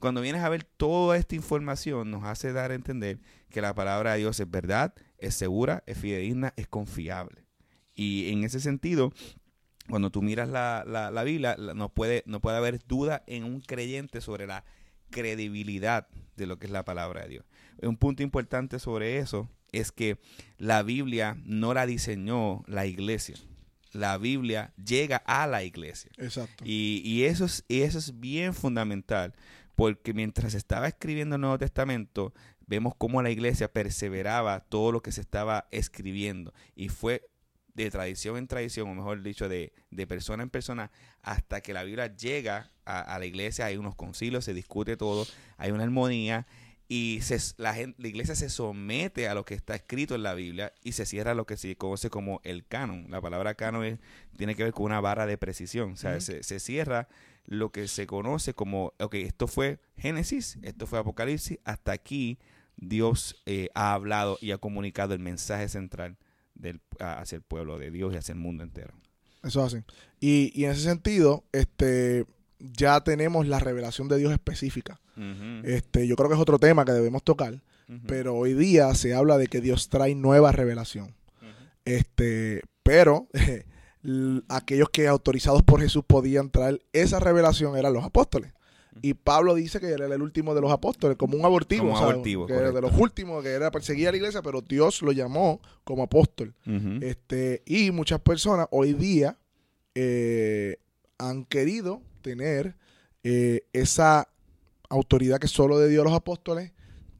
Cuando 0.00 0.20
vienes 0.20 0.42
a 0.42 0.50
ver 0.50 0.64
toda 0.64 1.16
esta 1.16 1.34
información, 1.34 2.10
nos 2.10 2.24
hace 2.24 2.52
dar 2.52 2.72
a 2.72 2.74
entender 2.74 3.20
que 3.48 3.62
la 3.62 3.74
palabra 3.74 4.12
de 4.12 4.18
Dios 4.18 4.38
es 4.38 4.50
verdad, 4.50 4.92
es 5.16 5.34
segura, 5.34 5.82
es 5.86 5.96
fidedigna, 5.96 6.52
es 6.56 6.68
confiable. 6.68 7.46
Y 7.94 8.30
en 8.30 8.44
ese 8.44 8.60
sentido, 8.60 9.12
cuando 9.88 10.10
tú 10.10 10.22
miras 10.22 10.48
la, 10.48 10.84
la, 10.86 11.10
la 11.10 11.24
Biblia, 11.24 11.56
no 11.56 11.88
puede, 11.88 12.22
no 12.26 12.40
puede 12.40 12.56
haber 12.56 12.80
duda 12.86 13.22
en 13.26 13.44
un 13.44 13.60
creyente 13.60 14.20
sobre 14.20 14.46
la 14.46 14.64
credibilidad 15.10 16.08
de 16.36 16.46
lo 16.46 16.58
que 16.58 16.66
es 16.66 16.72
la 16.72 16.84
palabra 16.84 17.22
de 17.22 17.28
Dios. 17.28 17.44
Un 17.82 17.96
punto 17.96 18.22
importante 18.22 18.78
sobre 18.78 19.18
eso 19.18 19.48
es 19.72 19.92
que 19.92 20.18
la 20.58 20.82
Biblia 20.82 21.36
no 21.44 21.74
la 21.74 21.86
diseñó 21.86 22.62
la 22.66 22.86
iglesia. 22.86 23.36
La 23.92 24.16
Biblia 24.18 24.72
llega 24.82 25.16
a 25.16 25.46
la 25.46 25.64
iglesia. 25.64 26.10
Exacto. 26.16 26.64
Y, 26.66 27.02
y, 27.04 27.24
eso, 27.24 27.44
es, 27.44 27.64
y 27.68 27.82
eso 27.82 27.98
es 27.98 28.18
bien 28.18 28.54
fundamental, 28.54 29.34
porque 29.74 30.14
mientras 30.14 30.54
estaba 30.54 30.88
escribiendo 30.88 31.36
el 31.36 31.42
Nuevo 31.42 31.58
Testamento, 31.58 32.32
vemos 32.66 32.94
cómo 32.96 33.22
la 33.22 33.30
iglesia 33.30 33.72
perseveraba 33.72 34.60
todo 34.60 34.92
lo 34.92 35.02
que 35.02 35.12
se 35.12 35.20
estaba 35.20 35.66
escribiendo. 35.70 36.54
Y 36.74 36.88
fue 36.88 37.28
de 37.74 37.90
tradición 37.90 38.36
en 38.36 38.46
tradición, 38.46 38.88
o 38.88 38.94
mejor 38.94 39.22
dicho, 39.22 39.48
de, 39.48 39.72
de 39.90 40.06
persona 40.06 40.42
en 40.42 40.50
persona, 40.50 40.90
hasta 41.22 41.60
que 41.60 41.72
la 41.72 41.84
Biblia 41.84 42.14
llega 42.14 42.70
a, 42.84 43.00
a, 43.00 43.18
la 43.18 43.26
iglesia, 43.26 43.66
hay 43.66 43.76
unos 43.76 43.94
concilios, 43.94 44.44
se 44.44 44.54
discute 44.54 44.96
todo, 44.96 45.26
hay 45.56 45.70
una 45.70 45.84
armonía, 45.84 46.46
y 46.94 47.20
se, 47.22 47.38
la, 47.56 47.72
gente, 47.72 48.02
la 48.02 48.08
iglesia 48.08 48.34
se 48.34 48.50
somete 48.50 49.26
a 49.26 49.34
lo 49.34 49.46
que 49.46 49.54
está 49.54 49.74
escrito 49.74 50.14
en 50.14 50.22
la 50.22 50.34
Biblia 50.34 50.74
y 50.84 50.92
se 50.92 51.06
cierra 51.06 51.32
lo 51.32 51.46
que 51.46 51.56
se 51.56 51.74
conoce 51.74 52.10
como 52.10 52.42
el 52.44 52.66
canon. 52.66 53.06
La 53.08 53.22
palabra 53.22 53.54
canon 53.54 53.86
es, 53.86 53.98
tiene 54.36 54.54
que 54.54 54.64
ver 54.64 54.74
con 54.74 54.84
una 54.84 55.00
barra 55.00 55.24
de 55.24 55.38
precisión. 55.38 55.92
O 55.92 55.96
sea, 55.96 56.20
se, 56.20 56.42
se, 56.42 56.60
cierra 56.60 57.08
lo 57.46 57.72
que 57.72 57.88
se 57.88 58.06
conoce 58.06 58.52
como, 58.52 58.92
ok, 58.98 59.14
esto 59.14 59.46
fue 59.46 59.80
Génesis, 59.96 60.58
esto 60.60 60.86
fue 60.86 60.98
Apocalipsis, 60.98 61.60
hasta 61.64 61.92
aquí 61.92 62.38
Dios 62.76 63.42
eh, 63.46 63.70
ha 63.74 63.94
hablado 63.94 64.36
y 64.42 64.50
ha 64.50 64.58
comunicado 64.58 65.14
el 65.14 65.20
mensaje 65.20 65.70
central 65.70 66.18
del, 66.62 66.80
hacia 66.98 67.36
el 67.36 67.42
pueblo 67.42 67.78
de 67.78 67.90
Dios 67.90 68.14
y 68.14 68.16
hacia 68.16 68.32
el 68.32 68.38
mundo 68.38 68.62
entero. 68.62 68.94
Eso 69.42 69.66
es 69.66 69.74
así. 69.74 69.84
Y, 70.20 70.52
y 70.54 70.64
en 70.64 70.70
ese 70.70 70.82
sentido, 70.82 71.44
este 71.52 72.24
ya 72.62 73.00
tenemos 73.02 73.46
la 73.46 73.58
revelación 73.58 74.08
de 74.08 74.18
Dios 74.18 74.32
específica. 74.32 75.00
este, 75.64 76.06
yo 76.06 76.16
creo 76.16 76.28
que 76.28 76.36
es 76.36 76.40
otro 76.40 76.58
tema 76.58 76.84
que 76.84 76.92
debemos 76.92 77.22
tocar, 77.22 77.60
pero 78.06 78.34
hoy 78.34 78.54
día 78.54 78.94
se 78.94 79.14
habla 79.14 79.36
de 79.36 79.48
que 79.48 79.60
Dios 79.60 79.90
trae 79.90 80.14
nueva 80.14 80.52
revelación. 80.52 81.14
Este, 81.84 82.62
pero 82.82 83.26
aquellos 84.48 84.88
que 84.90 85.08
autorizados 85.08 85.62
por 85.62 85.80
Jesús 85.80 86.04
podían 86.06 86.50
traer 86.50 86.80
esa 86.92 87.18
revelación 87.18 87.76
eran 87.76 87.92
los 87.92 88.04
apóstoles. 88.04 88.52
Y 89.00 89.14
Pablo 89.14 89.54
dice 89.54 89.80
que 89.80 89.88
era 89.88 90.06
el 90.06 90.22
último 90.22 90.54
de 90.54 90.60
los 90.60 90.70
apóstoles, 90.70 91.16
como 91.16 91.36
un 91.36 91.44
abortivo, 91.44 91.94
que 92.46 92.52
era 92.52 92.70
de 92.70 92.80
los 92.80 92.92
últimos, 92.98 93.42
que 93.42 93.50
era 93.50 93.70
perseguir 93.70 94.08
a 94.08 94.10
la 94.10 94.18
iglesia, 94.18 94.42
pero 94.42 94.60
Dios 94.60 95.02
lo 95.02 95.12
llamó 95.12 95.60
como 95.84 96.02
apóstol. 96.02 96.54
este, 97.00 97.62
y 97.64 97.90
muchas 97.90 98.20
personas 98.20 98.66
hoy 98.70 98.92
día 98.92 99.38
eh, 99.94 100.76
han 101.18 101.44
querido 101.44 102.02
tener 102.20 102.76
eh, 103.24 103.62
esa 103.72 104.28
autoridad 104.88 105.38
que 105.38 105.48
solo 105.48 105.78
de 105.78 105.88
Dios 105.88 106.04
los 106.04 106.12
apóstoles 106.12 106.72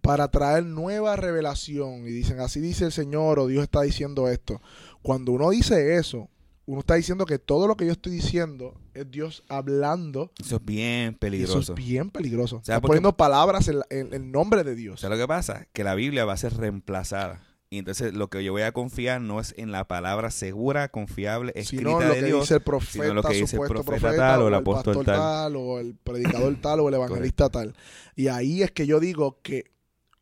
para 0.02 0.28
traer 0.30 0.64
nueva 0.64 1.16
revelación. 1.16 2.06
Y 2.06 2.11
dicen, 2.11 2.40
así 2.40 2.61
dice 2.61 2.85
el 2.85 2.92
Señor 2.92 3.38
o 3.38 3.46
Dios 3.46 3.62
está 3.62 3.82
diciendo 3.82 4.28
esto. 4.28 4.61
Cuando 5.00 5.32
uno 5.32 5.50
dice 5.50 5.96
eso, 5.96 6.28
uno 6.66 6.81
está 6.81 6.94
diciendo 6.94 7.27
que 7.27 7.38
todo 7.38 7.66
lo 7.66 7.77
que 7.77 7.87
yo 7.87 7.92
estoy 7.92 8.12
diciendo 8.12 8.75
es 8.94 9.11
Dios 9.11 9.42
hablando. 9.48 10.33
Eso 10.40 10.57
es 10.57 10.64
bien 10.64 11.14
peligroso. 11.14 11.59
Eso 11.59 11.75
es 11.75 11.85
bien 11.85 12.11
peligroso. 12.11 12.59
está 12.59 12.81
poniendo 12.81 13.16
palabras 13.16 13.68
en, 13.68 13.83
el 13.90 14.31
nombre 14.31 14.62
de 14.62 14.75
Dios. 14.75 14.94
O 14.94 14.98
sea, 14.98 15.11
lo 15.11 15.16
que 15.16 15.27
pasa? 15.27 15.66
Que 15.72 15.83
la 15.85 15.94
Biblia 15.94 16.25
va 16.25 16.35
a 16.35 16.37
ser 16.37 16.57
reemplazada. 16.57 17.42
Y 17.68 17.79
entonces 17.79 18.12
lo 18.12 18.29
que 18.29 18.44
yo 18.44 18.53
voy 18.53 18.62
a 18.62 18.72
confiar 18.72 19.22
no 19.22 19.40
es 19.40 19.55
en 19.57 19.72
la 19.72 19.88
palabra 19.88 20.31
segura, 20.31 20.88
confiable, 20.88 21.53
escrita 21.55 22.01
de 22.01 22.20
que 22.20 22.33
Dice 22.35 22.55
el 22.57 22.61
profeta, 22.61 23.05
sino 23.05 23.14
lo 23.14 23.22
que 23.22 23.35
dice 23.35 23.57
el 23.57 23.62
profeta, 23.62 24.14
tal, 24.14 24.42
o 24.42 24.48
el 24.48 24.55
apóstol 24.55 25.05
tal. 25.07 25.57
o 25.57 25.81
el 25.81 25.94
predicador 25.94 26.55
tal, 26.61 26.81
o 26.81 26.88
el 26.90 26.94
evangelista 26.94 27.48
tal. 27.48 27.75
Y 28.14 28.29
ahí 28.29 28.62
es 28.62 28.72
que 28.72 28.87
yo 28.87 29.01
digo 29.01 29.38
que 29.42 29.72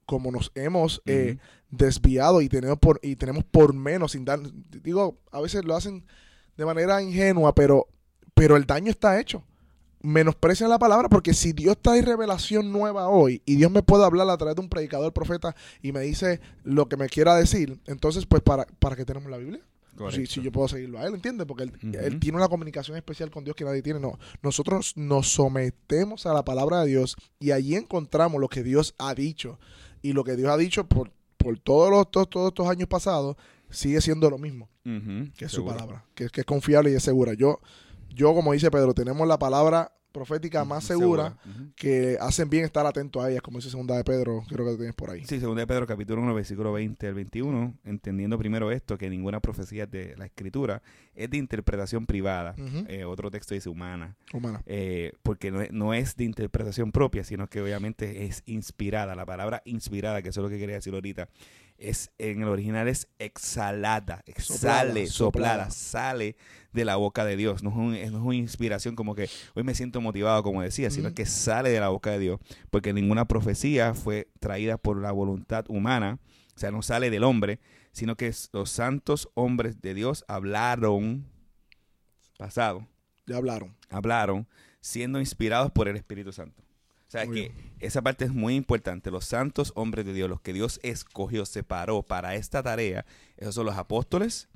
como 0.07 0.31
nos 0.31 0.53
hemos 0.55 1.03
eh, 1.07 1.39
desviado 1.71 2.41
y 2.41 2.49
tenemos 2.49 2.79
por 2.79 3.01
y 3.03 3.17
tenemos 3.17 3.43
por 3.43 3.75
menos 3.75 4.13
sin 4.13 4.25
dar, 4.25 4.39
digo, 4.83 5.19
a 5.33 5.41
veces 5.41 5.65
lo 5.65 5.75
hacen 5.75 6.05
de 6.57 6.65
manera 6.65 7.03
ingenua, 7.03 7.55
pero 7.55 7.87
pero 8.35 8.57
el 8.57 8.65
daño 8.65 8.91
está 8.91 9.21
hecho 9.21 9.45
menosprecian 10.03 10.71
la 10.71 10.79
palabra 10.79 11.09
porque 11.09 11.35
si 11.35 11.53
Dios 11.53 11.77
trae 11.81 12.03
revelación 12.03 12.73
nueva 12.73 13.09
hoy 13.09 13.43
y 13.45 13.57
Dios 13.57 13.71
me 13.71 13.83
puede 13.83 14.05
hablar 14.05 14.29
a 14.31 14.37
través 14.37 14.57
de 14.57 14.63
un 14.63 14.69
predicador 14.69 15.13
profeta 15.13 15.55
y 15.83 15.93
me 15.93 16.01
dice 16.01 16.41
lo 16.65 16.89
que 16.89 16.97
me 16.97 17.09
quiera 17.09 17.35
decir, 17.35 17.79
entonces 17.87 18.27
pues 18.27 18.43
para, 18.43 18.67
para 18.79 18.97
qué 18.97 19.05
tenemos 19.05 19.31
la 19.31 19.39
Biblia? 19.39 19.61
Si, 20.11 20.25
si, 20.25 20.41
yo 20.41 20.51
puedo 20.51 20.67
seguirlo 20.67 20.99
a 20.99 21.07
él, 21.07 21.15
¿entiendes? 21.15 21.47
Porque 21.47 21.65
él, 21.65 22.21
tiene 22.21 22.39
una 22.39 22.49
comunicación 22.49 22.97
especial 22.97 23.31
con 23.31 23.45
Dios 23.45 23.55
que 23.55 23.65
nadie 23.65 23.83
tiene. 23.83 24.01
No, 24.01 24.19
nosotros 24.41 24.97
nos 24.97 25.31
sometemos 25.31 26.25
a 26.25 26.33
la 26.33 26.43
palabra 26.43 26.81
de 26.81 26.87
Dios 26.87 27.17
y 27.39 27.51
allí 27.51 27.75
encontramos 27.75 28.41
lo 28.41 28.49
que 28.49 28.63
Dios 28.63 28.95
ha 28.97 29.15
dicho. 29.15 29.59
Y 30.01 30.15
lo 30.15 30.25
que 30.25 30.37
Dios 30.37 30.49
ha 30.49 30.57
dicho 30.57 30.85
por, 30.87 31.11
por 31.37 31.59
todos, 31.59 31.91
los, 31.91 32.11
todos, 32.11 32.31
todos 32.31 32.49
estos 32.49 32.67
años 32.69 32.89
pasados 32.89 33.37
sigue 33.71 34.01
siendo 34.01 34.31
lo 34.31 34.39
mismo, 34.39 34.69
que 34.85 35.45
es 35.45 35.53
su 35.53 35.65
palabra, 35.65 36.05
que, 36.15 36.29
que 36.29 36.41
es 36.41 36.47
confiable 36.47 36.91
y 36.91 36.95
es 36.95 37.03
segura. 37.03 37.35
Yo, 37.35 37.61
yo, 38.09 38.35
como 38.35 38.53
dice 38.53 38.71
Pedro, 38.71 38.95
tenemos 38.95 39.27
la 39.27 39.39
palabra 39.39 39.93
profética 40.13 40.65
más 40.65 40.85
segura, 40.85 41.37
que 41.77 42.17
hacen 42.21 42.51
bien 42.51 42.65
estar 42.65 42.87
atentos 42.87 43.23
a 43.23 43.31
ellas, 43.31 43.43
como 43.43 43.59
dice 43.59 43.71
Segunda 43.71 43.97
de 43.97 44.05
Pedro, 44.05 44.43
creo 44.49 44.65
que 44.65 44.73
lo 44.73 44.77
tienes 44.77 44.95
por 44.95 45.11
ahí. 45.11 45.25
Sí, 45.25 45.41
Segunda 45.41 45.61
de 45.61 45.67
Pedro, 45.67 45.87
capítulo 45.87 46.23
1, 46.23 46.35
versículo 46.35 46.73
20 46.73 47.07
al 47.07 47.15
21, 47.15 47.75
entendiendo 47.85 48.39
primero 48.39 48.71
esto, 48.71 48.99
que 48.99 49.09
ninguna 49.09 49.41
profecía 49.41 49.87
de 49.87 50.17
la 50.17 50.27
Escritura 50.27 50.83
es 51.15 51.31
de 51.31 51.37
interpretación 51.37 52.07
privada. 52.07 52.55
Eh, 52.89 53.05
otro 53.05 53.31
texto 53.31 53.55
dice 53.55 53.69
humana. 53.69 54.17
Humana. 54.33 54.63
Eh, 54.67 55.13
porque 55.23 55.51
no 55.51 55.63
es, 55.63 55.73
no 55.73 55.95
es, 55.95 56.17
de 56.17 56.25
interpretación 56.25 56.93
propia, 56.93 57.25
sino 57.25 57.49
que 57.49 57.61
obviamente 57.61 58.25
es 58.25 58.43
inspirada. 58.47 59.15
La 59.15 59.27
palabra 59.27 59.63
inspirada, 59.65 60.23
que 60.23 60.31
eso 60.31 60.41
es 60.41 60.45
lo 60.45 60.51
que 60.51 60.59
quería 60.59 60.77
decir 60.77 60.95
ahorita, 60.95 61.29
es 61.81 62.11
en 62.19 62.43
el 62.43 62.49
original 62.49 62.87
es 62.89 63.09
exhalada, 63.19 64.23
exhale, 64.27 65.07
soplada, 65.07 65.71
sale 65.71 66.37
de 66.73 66.85
la 66.85 66.97
boca 66.97 67.25
de 67.25 67.37
Dios. 67.37 67.63
No 67.63 67.95
es, 67.95 68.11
una 68.11 68.35
inspiración 68.35 68.95
como 68.95 69.15
que 69.15 69.29
hoy 69.55 69.65
me 69.65 69.75
siento 69.75 70.01
motivado, 70.01 70.43
como 70.43 70.63
decía, 70.63 70.91
sino 70.91 71.15
que 71.15 71.27
sale 71.27 71.71
de 71.71 71.81
la 71.81 71.89
boca 71.89 72.11
de 72.11 72.19
Dios, 72.19 72.41
porque 72.71 72.93
ninguna 72.93 73.27
profecía 73.27 73.95
fue 73.95 74.29
traída 74.39 74.77
por 74.77 75.01
la 75.01 75.11
voluntad 75.11 75.65
humana, 75.69 76.19
o 76.55 76.59
sea, 76.59 76.71
no 76.71 76.83
sale 76.83 77.11
del 77.11 77.25
hombre, 77.25 77.59
sino 77.93 78.17
que 78.17 78.33
los 78.53 78.71
santos 78.71 79.31
hombres 79.35 79.81
de 79.81 79.95
Dios 79.95 80.25
hablaron 80.29 81.27
pasado. 82.39 82.87
Ya 83.27 83.37
hablaron. 83.37 83.75
Hablaron 83.89 84.47
siendo 84.81 85.21
inspirados 85.21 85.71
por 85.71 85.89
el 85.89 85.97
Espíritu 85.97 86.33
Santo. 86.33 86.63
O 87.11 87.13
sea 87.13 87.27
que 87.27 87.51
esa 87.81 88.03
parte 88.03 88.25
es 88.25 88.31
muy 88.31 88.55
importante. 88.55 89.11
Los 89.11 89.25
santos 89.25 89.73
hombres 89.75 90.07
de 90.07 90.13
Dios, 90.13 90.31
los 90.31 90.41
que 90.41 90.53
Dios 90.53 90.79
escogió, 90.85 91.45
separó 91.45 92.05
para 92.05 92.37
esta 92.37 92.63
tarea, 92.63 93.05
esos 93.37 93.57
son 93.57 93.67
los 93.67 93.77
apóstoles. 93.77 94.49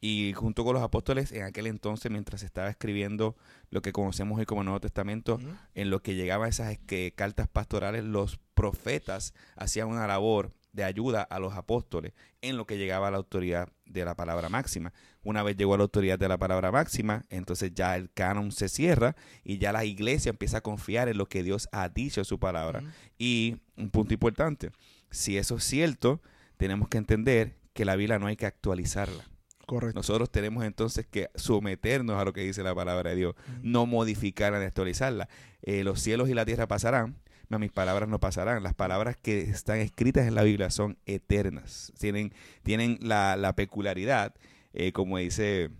Y 0.00 0.32
junto 0.32 0.64
con 0.64 0.72
los 0.72 0.82
apóstoles, 0.82 1.32
en 1.32 1.42
aquel 1.42 1.66
entonces, 1.66 2.10
mientras 2.10 2.42
estaba 2.42 2.70
escribiendo 2.70 3.36
lo 3.68 3.82
que 3.82 3.92
conocemos 3.92 4.38
hoy 4.38 4.46
como 4.46 4.64
Nuevo 4.64 4.80
Testamento, 4.80 5.38
en 5.74 5.90
lo 5.90 6.00
que 6.00 6.14
llegaban 6.14 6.48
esas 6.48 6.78
cartas 7.14 7.46
pastorales, 7.46 8.04
los 8.04 8.40
profetas 8.54 9.34
hacían 9.56 9.88
una 9.88 10.06
labor 10.06 10.54
de 10.72 10.84
ayuda 10.84 11.22
a 11.22 11.38
los 11.38 11.54
apóstoles 11.54 12.12
en 12.40 12.56
lo 12.56 12.66
que 12.66 12.78
llegaba 12.78 13.08
a 13.08 13.10
la 13.10 13.16
autoridad 13.16 13.68
de 13.86 14.04
la 14.04 14.14
palabra 14.14 14.48
máxima. 14.48 14.92
Una 15.22 15.42
vez 15.42 15.56
llegó 15.56 15.74
a 15.74 15.78
la 15.78 15.82
autoridad 15.84 16.18
de 16.18 16.28
la 16.28 16.38
palabra 16.38 16.70
máxima, 16.70 17.24
entonces 17.30 17.72
ya 17.74 17.96
el 17.96 18.10
canon 18.12 18.52
se 18.52 18.68
cierra 18.68 19.16
y 19.44 19.58
ya 19.58 19.72
la 19.72 19.84
iglesia 19.84 20.30
empieza 20.30 20.58
a 20.58 20.60
confiar 20.62 21.08
en 21.08 21.18
lo 21.18 21.26
que 21.26 21.42
Dios 21.42 21.68
ha 21.72 21.88
dicho 21.88 22.20
en 22.20 22.24
su 22.24 22.38
palabra. 22.38 22.82
Y 23.18 23.56
un 23.76 23.90
punto 23.90 24.14
importante, 24.14 24.70
si 25.10 25.38
eso 25.38 25.56
es 25.56 25.64
cierto, 25.64 26.20
tenemos 26.56 26.88
que 26.88 26.98
entender 26.98 27.56
que 27.72 27.84
la 27.84 27.96
Biblia 27.96 28.18
no 28.18 28.26
hay 28.26 28.36
que 28.36 28.46
actualizarla. 28.46 29.24
Correcto. 29.66 29.98
Nosotros 29.98 30.30
tenemos 30.30 30.64
entonces 30.64 31.06
que 31.06 31.28
someternos 31.34 32.16
a 32.16 32.24
lo 32.24 32.32
que 32.32 32.40
dice 32.40 32.62
la 32.62 32.74
palabra 32.74 33.10
de 33.10 33.16
Dios, 33.16 33.34
no 33.62 33.84
modificarla 33.84 34.58
ni 34.60 34.64
actualizarla. 34.64 35.28
Eh, 35.60 35.84
los 35.84 36.00
cielos 36.00 36.30
y 36.30 36.34
la 36.34 36.46
tierra 36.46 36.66
pasarán, 36.66 37.16
mis 37.58 37.72
palabras 37.72 38.08
no 38.08 38.20
pasarán. 38.20 38.62
Las 38.62 38.74
palabras 38.74 39.16
que 39.16 39.40
están 39.40 39.78
escritas 39.78 40.26
en 40.26 40.34
la 40.34 40.42
Biblia 40.42 40.68
son 40.68 40.98
eternas. 41.06 41.92
Tienen, 41.98 42.34
tienen 42.62 42.98
la, 43.00 43.52
peculiaridad, 43.56 44.34
eh, 44.74 44.92
como 44.92 45.16
dice 45.16 45.70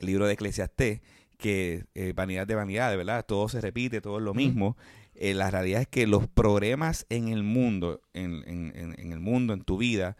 el 0.00 0.06
libro 0.06 0.26
de 0.26 0.32
Eclesiastés, 0.32 1.02
que 1.36 1.84
eh, 1.94 2.14
vanidad 2.14 2.46
de 2.46 2.54
vanidad, 2.54 2.96
¿verdad? 2.96 3.26
Todo 3.26 3.50
se 3.50 3.60
repite, 3.60 4.00
todo 4.00 4.18
es 4.18 4.24
lo 4.24 4.32
mismo. 4.32 4.78
Eh, 5.14 5.34
la 5.34 5.50
realidad 5.50 5.82
es 5.82 5.88
que 5.88 6.06
los 6.06 6.26
problemas 6.26 7.04
en 7.10 7.28
el 7.28 7.42
mundo, 7.42 8.00
en, 8.14 8.42
en, 8.46 8.94
en 8.98 9.12
el 9.12 9.20
mundo, 9.20 9.52
en 9.52 9.62
tu 9.62 9.76
vida, 9.76 10.16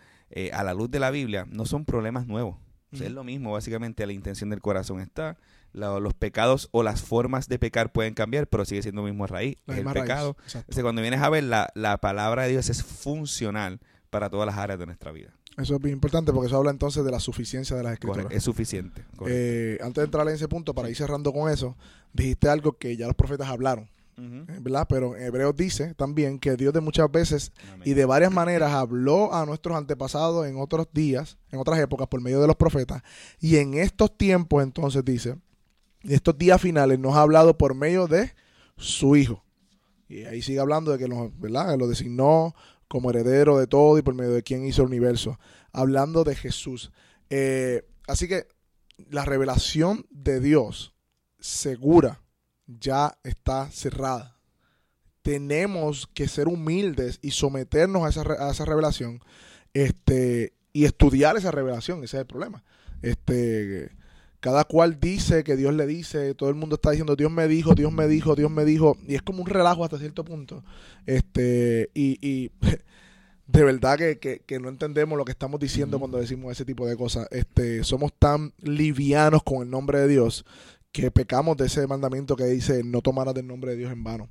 a 0.52 0.64
la 0.64 0.74
luz 0.74 0.90
de 0.90 0.98
la 0.98 1.12
Biblia, 1.12 1.46
no 1.48 1.64
son 1.64 1.84
problemas 1.84 2.26
nuevos. 2.26 2.58
es 2.90 3.12
lo 3.12 3.22
mismo, 3.22 3.52
básicamente 3.52 4.04
la 4.04 4.12
intención 4.12 4.50
del 4.50 4.60
corazón 4.60 5.00
está, 5.00 5.38
los 5.74 6.14
pecados 6.14 6.68
o 6.72 6.82
las 6.82 7.02
formas 7.02 7.48
de 7.48 7.58
pecar 7.58 7.92
pueden 7.92 8.14
cambiar, 8.14 8.46
pero 8.46 8.64
sigue 8.64 8.82
siendo 8.82 9.02
el 9.02 9.12
mismo 9.12 9.26
raíz, 9.26 9.58
el 9.66 9.84
pecado. 9.84 10.36
cuando 10.80 11.02
vienes 11.02 11.20
a 11.20 11.28
ver, 11.28 11.44
la, 11.44 11.70
la 11.74 11.98
palabra 11.98 12.44
de 12.44 12.50
Dios 12.50 12.70
es 12.70 12.82
funcional 12.82 13.80
para 14.10 14.30
todas 14.30 14.46
las 14.46 14.56
áreas 14.56 14.78
de 14.78 14.86
nuestra 14.86 15.10
vida. 15.12 15.34
Eso 15.56 15.76
es 15.76 15.80
bien 15.80 15.94
importante 15.94 16.32
porque 16.32 16.48
eso 16.48 16.56
habla 16.56 16.70
entonces 16.70 17.04
de 17.04 17.10
la 17.10 17.20
suficiencia 17.20 17.76
de 17.76 17.82
las 17.82 17.92
escrituras. 17.94 18.26
es 18.30 18.42
suficiente. 18.42 19.04
Eh, 19.26 19.78
antes 19.80 19.96
de 19.96 20.04
entrar 20.04 20.26
en 20.28 20.34
ese 20.34 20.48
punto, 20.48 20.74
para 20.74 20.90
ir 20.90 20.96
cerrando 20.96 21.32
con 21.32 21.50
eso, 21.50 21.76
dijiste 22.12 22.48
algo 22.48 22.72
que 22.72 22.96
ya 22.96 23.06
los 23.06 23.14
profetas 23.14 23.48
hablaron. 23.48 23.88
Eh, 24.16 24.46
¿verdad? 24.60 24.86
Pero 24.88 25.16
en 25.16 25.24
Hebreos 25.24 25.56
dice 25.56 25.92
también 25.94 26.38
que 26.38 26.54
Dios 26.54 26.72
de 26.72 26.80
muchas 26.80 27.10
veces 27.10 27.52
y 27.84 27.94
de 27.94 28.04
varias 28.04 28.30
maneras 28.30 28.72
habló 28.72 29.34
a 29.34 29.44
nuestros 29.44 29.76
antepasados 29.76 30.46
en 30.46 30.56
otros 30.56 30.86
días, 30.92 31.36
en 31.50 31.58
otras 31.58 31.80
épocas, 31.80 32.06
por 32.06 32.20
medio 32.20 32.40
de 32.40 32.46
los 32.46 32.54
profetas. 32.54 33.02
Y 33.40 33.56
en 33.56 33.74
estos 33.74 34.16
tiempos, 34.16 34.62
entonces 34.62 35.04
dice, 35.04 35.36
estos 36.08 36.36
días 36.38 36.60
finales 36.60 36.98
nos 36.98 37.16
ha 37.16 37.22
hablado 37.22 37.56
por 37.56 37.74
medio 37.74 38.06
de 38.06 38.32
su 38.76 39.16
Hijo. 39.16 39.44
Y 40.08 40.24
ahí 40.24 40.42
sigue 40.42 40.60
hablando 40.60 40.92
de 40.92 40.98
que 40.98 41.08
nos, 41.08 41.32
lo 41.40 41.88
designó 41.88 42.54
como 42.88 43.10
heredero 43.10 43.58
de 43.58 43.66
todo 43.66 43.98
y 43.98 44.02
por 44.02 44.14
medio 44.14 44.32
de 44.32 44.42
quien 44.42 44.64
hizo 44.64 44.82
el 44.82 44.88
universo. 44.88 45.38
Hablando 45.72 46.24
de 46.24 46.34
Jesús. 46.34 46.92
Eh, 47.30 47.82
así 48.06 48.28
que 48.28 48.46
la 49.10 49.24
revelación 49.24 50.06
de 50.10 50.40
Dios 50.40 50.94
segura 51.40 52.22
ya 52.66 53.18
está 53.24 53.70
cerrada. 53.70 54.32
tenemos 55.22 56.06
que 56.06 56.28
ser 56.28 56.48
humildes 56.48 57.18
y 57.22 57.30
someternos 57.30 58.04
a 58.04 58.10
esa, 58.10 58.46
a 58.46 58.50
esa 58.50 58.66
revelación 58.66 59.20
este, 59.72 60.54
y 60.72 60.84
estudiar 60.84 61.36
esa 61.36 61.50
revelación, 61.50 62.04
ese 62.04 62.18
es 62.18 62.20
el 62.20 62.26
problema. 62.26 62.62
Este, 63.02 63.90
cada 64.44 64.64
cual 64.64 65.00
dice 65.00 65.42
que 65.42 65.56
Dios 65.56 65.72
le 65.72 65.86
dice, 65.86 66.34
todo 66.34 66.50
el 66.50 66.54
mundo 66.54 66.74
está 66.74 66.90
diciendo 66.90 67.16
Dios 67.16 67.32
me 67.32 67.48
dijo, 67.48 67.74
Dios 67.74 67.90
me 67.90 68.06
dijo, 68.06 68.34
Dios 68.36 68.50
me 68.50 68.66
dijo, 68.66 68.98
y 69.08 69.14
es 69.14 69.22
como 69.22 69.40
un 69.40 69.48
relajo 69.48 69.84
hasta 69.84 69.96
cierto 69.98 70.22
punto. 70.22 70.62
Este, 71.06 71.88
y, 71.94 72.18
y 72.20 72.50
de 73.46 73.64
verdad 73.64 73.96
que, 73.96 74.18
que- 74.18 74.40
que 74.44 74.60
no 74.60 74.68
entendemos 74.68 75.16
lo 75.16 75.24
que 75.24 75.32
estamos 75.32 75.58
diciendo 75.60 75.98
cuando 75.98 76.18
decimos 76.18 76.52
ese 76.52 76.66
tipo 76.66 76.86
de 76.86 76.94
cosas. 76.94 77.26
Este, 77.30 77.84
somos 77.84 78.12
tan 78.18 78.52
livianos 78.60 79.42
con 79.42 79.62
el 79.62 79.70
nombre 79.70 79.98
de 80.00 80.08
Dios 80.08 80.44
que 80.92 81.10
pecamos 81.10 81.56
de 81.56 81.64
ese 81.64 81.86
mandamiento 81.86 82.36
que 82.36 82.44
dice 82.44 82.84
no 82.84 83.00
tomarás 83.00 83.32
del 83.32 83.46
nombre 83.46 83.70
de 83.70 83.78
Dios 83.78 83.92
en 83.92 84.04
vano. 84.04 84.28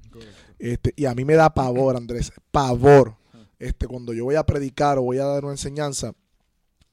Este, 0.59 0.93
y 0.95 1.05
a 1.05 1.15
mí 1.15 1.25
me 1.25 1.33
da 1.33 1.55
pavor, 1.55 1.97
Andrés, 1.97 2.31
pavor. 2.51 3.15
Este, 3.57 3.87
cuando 3.87 4.13
yo 4.13 4.25
voy 4.25 4.35
a 4.35 4.43
predicar 4.45 4.99
o 4.99 5.01
voy 5.01 5.17
a 5.17 5.25
dar 5.25 5.43
una 5.43 5.53
enseñanza, 5.53 6.13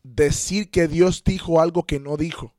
decir 0.03 0.71
que 0.71 0.89
Dios 0.89 1.23
dijo 1.23 1.61
algo 1.61 1.85
que 1.85 2.01
no 2.01 2.17
dijo. 2.17 2.55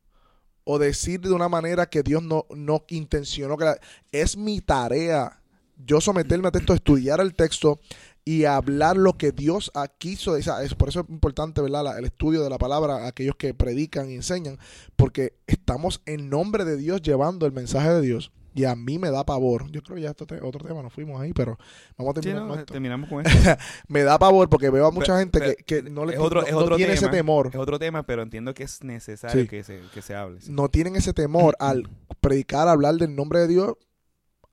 O 0.63 0.79
decir 0.79 1.21
de 1.21 1.31
una 1.31 1.49
manera 1.49 1.87
que 1.87 2.03
Dios 2.03 2.23
no, 2.23 2.45
no 2.55 2.85
intencionó. 2.89 3.57
Que 3.57 3.75
es 4.11 4.37
mi 4.37 4.61
tarea. 4.61 5.41
Yo 5.83 5.99
someterme 5.99 6.49
a 6.49 6.51
texto, 6.51 6.73
estudiar 6.73 7.19
el 7.21 7.33
texto 7.33 7.79
y 8.23 8.45
hablar 8.45 8.97
lo 8.97 9.17
que 9.17 9.31
Dios 9.31 9.71
quiso. 9.97 10.33
O 10.33 10.37
es, 10.37 10.75
por 10.75 10.89
eso 10.89 11.01
es 11.01 11.09
importante 11.09 11.61
¿verdad? 11.61 11.97
El 11.97 12.05
estudio 12.05 12.43
de 12.43 12.49
la 12.49 12.57
palabra 12.57 13.07
aquellos 13.07 13.35
que 13.35 13.53
predican 13.53 14.09
y 14.11 14.15
enseñan. 14.15 14.59
Porque 14.95 15.33
estamos 15.47 16.01
en 16.05 16.29
nombre 16.29 16.65
de 16.65 16.77
Dios 16.77 17.01
llevando 17.01 17.45
el 17.45 17.51
mensaje 17.51 17.89
de 17.89 18.01
Dios. 18.01 18.31
Y 18.53 18.65
a 18.65 18.75
mí 18.75 18.99
me 18.99 19.09
da 19.11 19.25
pavor. 19.25 19.71
Yo 19.71 19.81
creo 19.81 19.95
que 19.95 20.01
ya 20.01 20.09
esto 20.09 20.25
te- 20.25 20.41
otro 20.41 20.65
tema, 20.67 20.81
nos 20.83 20.91
fuimos 20.91 21.21
ahí, 21.21 21.31
pero 21.33 21.57
vamos 21.97 22.11
a 22.11 22.15
Sí, 22.15 22.21
terminar 22.21 22.43
no, 22.43 22.49
con 22.49 22.59
esto 22.59 22.73
terminamos 22.73 23.09
con 23.09 23.25
esto. 23.25 23.49
me 23.87 24.03
da 24.03 24.19
pavor 24.19 24.49
porque 24.49 24.69
veo 24.69 24.85
a 24.87 24.91
mucha 24.91 25.13
Pero- 25.13 25.19
gente 25.19 25.39
pero 25.39 25.53
que, 25.55 25.63
que 25.83 25.89
no, 25.89 26.05
le, 26.05 26.13
es 26.15 26.19
otro- 26.19 26.41
no- 26.41 26.47
es 26.47 26.53
no 26.53 26.59
otro 26.59 26.75
tiene 26.75 26.93
ese 26.93 27.01
tema. 27.05 27.11
temor. 27.13 27.47
Es 27.47 27.55
otro 27.55 27.79
tema, 27.79 28.03
pero 28.03 28.21
entiendo 28.23 28.53
que 28.53 28.63
es 28.63 28.83
necesario 28.83 29.41
Sí. 29.43 29.47
que, 29.47 29.63
se, 29.63 29.79
que 29.93 30.01
se 30.01 30.15
hable. 30.15 30.41
sí. 30.41 30.51
No 30.51 30.67
tienen 30.69 30.95
ese 30.97 31.13
temor 31.13 31.55
al 31.59 31.87
predicar, 32.19 32.67
hablar 32.67 32.95
del 32.95 33.15
nombre 33.15 33.39
de 33.39 33.47
Dios, 33.47 33.75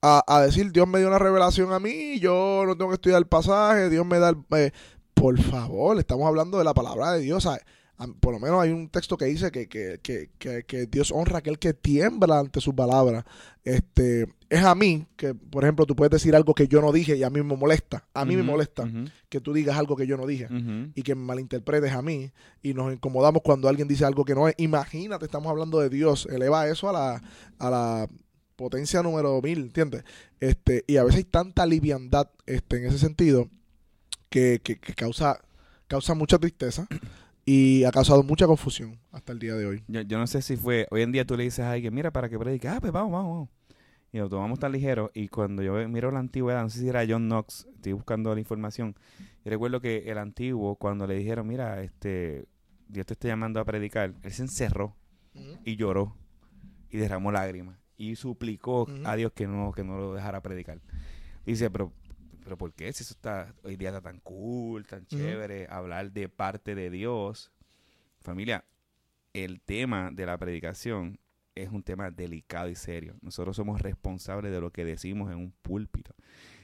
a, 0.00 0.22
a 0.28 0.42
decir 0.42 0.70
Dios 0.70 0.87
me 0.87 1.00
dio 1.00 1.08
una 1.08 1.18
revelación 1.18 1.72
a 1.72 1.80
mí, 1.80 2.20
yo 2.20 2.62
no 2.66 2.76
tengo 2.76 2.90
que 2.90 2.94
estudiar 2.94 3.18
el 3.18 3.26
pasaje, 3.26 3.90
Dios 3.90 4.06
me 4.06 4.20
da 4.20 4.28
el... 4.28 4.37
eh, 4.56 4.70
por 5.12 5.37
favor, 5.42 5.98
estamos 5.98 6.28
hablando 6.28 6.56
de 6.58 6.62
la 6.64 6.72
palabra 6.74 7.11
de 7.12 7.20
Dios. 7.20 7.46
a- 7.46 7.58
por 8.20 8.32
lo 8.32 8.38
menos 8.38 8.61
hay 8.62 8.70
un 8.70 8.88
texto 8.88 9.16
que 9.16 9.24
dice 9.24 9.50
que, 9.50 9.68
que, 9.68 9.98
que, 10.00 10.30
que, 10.64 10.87
Dios 10.87 11.11
honra 11.11 11.37
a 11.37 11.38
aquel 11.38 11.58
que 11.58 11.74
tiembla 11.74 12.38
ante 12.38 12.61
sus 12.61 12.72
palabras. 12.72 13.24
Este, 13.64 14.28
es 14.48 14.62
a 14.62 14.74
mí 14.76 15.06
que, 15.16 15.34
por 15.34 15.64
ejemplo, 15.64 15.84
tú 15.84 15.96
puedes 15.96 16.12
decir 16.12 16.37
algo 16.37 16.54
que 16.54 16.68
yo 16.68 16.80
no 16.80 16.92
dije 16.92 17.16
y 17.16 17.24
a 17.24 17.30
mí 17.30 17.42
me 17.42 17.56
molesta. 17.56 18.06
A 18.14 18.24
mí 18.24 18.37
me 18.37 18.44
molesta 18.44 18.88
que 19.28 19.40
tú 19.40 19.52
digas 19.52 19.76
algo 19.76 19.96
que 19.96 20.06
yo 20.06 20.16
no 20.16 20.26
dije. 20.26 20.46
y 20.94 21.02
que 21.02 21.14
me 21.16 21.24
malinterpretes 21.24 21.92
a 21.92 22.00
mí 22.00 22.30
y 22.62 22.72
nos 22.72 22.92
incomodamos 22.92 23.42
cuando 23.42 23.68
alguien 23.68 23.88
dice 23.88 24.04
algo 24.04 24.24
que 24.24 24.34
no 24.34 24.46
es. 24.46 24.54
Imagínate, 24.58 25.24
estamos 25.24 25.50
hablando 25.50 25.80
de 25.80 25.90
Dios, 25.90 26.28
eleva 26.30 26.68
eso 26.68 26.88
a 26.88 26.92
la, 26.92 27.22
a 27.58 27.70
la 27.70 28.08
potencia 28.54 29.02
número 29.02 29.42
mil, 29.42 29.58
¿entiendes? 29.58 30.04
Este, 30.38 30.84
y 30.87 30.98
a 30.98 31.04
veces 31.04 31.18
hay 31.18 31.24
tanta 31.24 31.66
liviandad 31.66 32.30
este, 32.46 32.78
en 32.78 32.84
ese 32.87 32.98
sentido 32.98 33.50
que 34.30 34.61
causa, 34.94 35.40
causa 35.88 36.14
mucha 36.14 36.38
tristeza 36.38 36.87
y 37.50 37.84
ha 37.84 37.90
causado 37.90 38.22
mucha 38.22 38.46
confusión 38.46 38.98
hasta 39.11 39.32
el 39.32 39.38
día 39.38 39.54
de 39.54 39.64
hoy. 39.64 39.82
Yo, 39.88 40.02
yo 40.02 40.18
no 40.18 40.26
sé 40.26 40.42
si 40.42 40.58
fue, 40.58 40.87
hoy 40.90 41.00
en 41.00 41.12
día 41.12 41.24
tú 41.24 41.34
le 41.34 41.44
dices 41.44 41.61
a 41.61 41.72
alguien, 41.72 41.94
mira, 41.94 42.11
para 42.11 42.28
que 42.28 42.38
predique, 42.38 42.68
ah, 42.68 42.76
pues 42.78 42.92
vamos, 42.92 43.11
vamos, 43.11 43.32
vamos. 43.32 43.48
Y 44.12 44.18
lo 44.18 44.28
tomamos 44.28 44.58
tan 44.58 44.70
ligero. 44.70 45.11
Y 45.14 45.28
cuando 45.28 45.62
yo 45.62 45.88
miro 45.88 46.11
la 46.11 46.18
antigüedad, 46.18 46.62
no 46.62 46.68
sé 46.68 46.80
si 46.80 46.88
era 46.88 47.06
John 47.08 47.26
Knox, 47.26 47.66
estoy 47.74 47.94
buscando 47.94 48.34
la 48.34 48.40
información. 48.40 48.94
Y 49.46 49.48
recuerdo 49.48 49.80
que 49.80 50.11
el 50.11 50.18
antiguo, 50.18 50.76
cuando 50.76 51.06
le 51.06 51.14
dijeron, 51.14 51.46
mira, 51.46 51.82
este, 51.82 52.44
Dios 52.87 53.06
te 53.06 53.14
está 53.14 53.28
llamando 53.28 53.61
a 53.61 53.64
predicar, 53.64 54.12
él 54.22 54.30
se 54.30 54.42
encerró 54.42 54.94
y 55.64 55.76
lloró 55.76 56.18
y 56.90 56.98
derramó 56.98 57.32
lágrimas 57.32 57.78
y 57.96 58.16
suplicó 58.16 58.87
a 59.04 59.16
Dios 59.16 59.32
que 59.32 59.46
no, 59.46 59.72
que 59.72 59.84
no 59.84 59.96
lo 59.96 60.12
dejara 60.12 60.42
predicar. 60.42 60.82
Dice, 61.46 61.70
pero, 61.70 61.94
pero 62.48 62.56
¿por 62.56 62.72
qué? 62.72 62.90
Si 62.94 63.02
eso 63.02 63.12
está, 63.12 63.54
hoy 63.62 63.76
día 63.76 63.90
está 63.90 64.00
tan 64.00 64.20
cool, 64.20 64.87
tan 64.87 65.04
chévere, 65.04 65.66
hablar 65.68 66.11
de 66.12 66.30
parte 66.30 66.74
de 66.74 66.88
Dios. 66.88 67.52
Familia, 68.22 68.64
el 69.34 69.61
tema 69.61 70.11
de 70.11 70.24
la 70.24 70.38
predicación 70.38 71.18
es 71.54 71.68
un 71.70 71.82
tema 71.82 72.11
delicado 72.11 72.70
y 72.70 72.74
serio. 72.74 73.16
Nosotros 73.20 73.54
somos 73.54 73.82
responsables 73.82 74.50
de 74.50 74.62
lo 74.62 74.70
que 74.70 74.87
decimos 74.87 75.30
en 75.30 75.37
un 75.37 75.52
púlpito. 75.61 76.14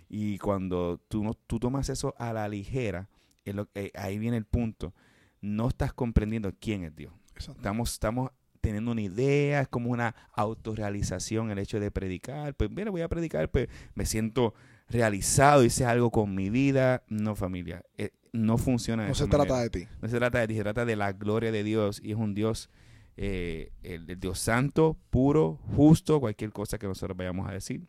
Y 0.08 0.38
cuando 0.38 0.96
tú, 1.08 1.22
no, 1.22 1.34
tú 1.34 1.60
tomas 1.60 1.90
eso 1.90 2.14
a 2.16 2.32
la 2.32 2.48
ligera, 2.48 3.10
es 3.44 3.54
lo- 3.54 3.68
eh, 3.74 3.90
ahí 3.94 4.18
viene 4.18 4.38
el 4.38 4.46
punto. 4.46 4.94
No 5.42 5.68
estás 5.68 5.92
comprendiendo 5.92 6.50
quién 6.58 6.84
es 6.84 6.96
Dios. 6.96 7.12
Exacto. 7.34 7.58
Estamos, 7.60 7.92
estamos 7.92 8.30
teniendo 8.62 8.92
una 8.92 9.02
idea, 9.02 9.60
es 9.60 9.68
como 9.68 9.90
una 9.90 10.14
autorrealización 10.32 11.50
el 11.50 11.58
hecho 11.58 11.78
de 11.78 11.90
predicar. 11.90 12.54
Pues 12.54 12.70
mira, 12.70 12.90
voy 12.90 13.02
a 13.02 13.08
predicar, 13.08 13.50
pues 13.50 13.68
me 13.94 14.06
siento 14.06 14.54
realizado, 14.88 15.64
hice 15.64 15.84
algo 15.84 16.10
con 16.10 16.34
mi 16.34 16.50
vida. 16.50 17.02
No, 17.08 17.34
familia, 17.34 17.82
eh, 17.98 18.10
no 18.32 18.58
funciona 18.58 19.02
de 19.04 19.08
No 19.08 19.12
esa 19.12 19.24
se 19.24 19.30
trata 19.30 19.60
de 19.60 19.70
ti. 19.70 19.86
No 20.02 20.08
se 20.08 20.16
trata 20.18 20.38
de 20.40 20.48
ti, 20.48 20.54
se 20.56 20.62
trata 20.62 20.84
de 20.84 20.96
la 20.96 21.12
gloria 21.12 21.52
de 21.52 21.62
Dios 21.62 22.00
y 22.02 22.12
es 22.12 22.16
un 22.16 22.34
Dios, 22.34 22.70
eh, 23.16 23.72
el, 23.82 24.08
el 24.10 24.18
Dios 24.20 24.38
santo, 24.38 24.96
puro, 25.10 25.58
justo, 25.76 26.20
cualquier 26.20 26.52
cosa 26.52 26.78
que 26.78 26.86
nosotros 26.86 27.16
vayamos 27.16 27.48
a 27.48 27.52
decir, 27.52 27.86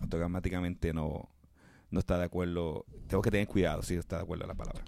automáticamente 0.00 0.92
no, 0.92 1.28
no 1.90 2.00
está 2.00 2.18
de 2.18 2.24
acuerdo. 2.24 2.84
Tengo 3.08 3.22
que 3.22 3.30
tener 3.30 3.46
cuidado 3.46 3.82
si 3.82 3.94
está 3.94 4.16
de 4.16 4.22
acuerdo 4.22 4.44
a 4.44 4.48
la 4.48 4.54
palabra. 4.54 4.84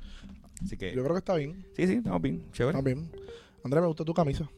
Así 0.62 0.76
que, 0.76 0.94
Yo 0.94 1.02
creo 1.02 1.14
que 1.14 1.18
está 1.20 1.34
bien. 1.34 1.66
sí, 1.76 1.86
sí, 1.86 1.94
estamos 1.94 2.20
bien, 2.20 2.50
chévere. 2.52 2.76
Está 2.78 2.84
bien. 2.84 3.10
Andrés, 3.64 3.80
me 3.82 3.88
gusta 3.88 4.04
tu 4.04 4.14
camisa. 4.14 4.48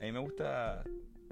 A 0.00 0.04
mí 0.04 0.12
me 0.12 0.18
gusta 0.20 0.82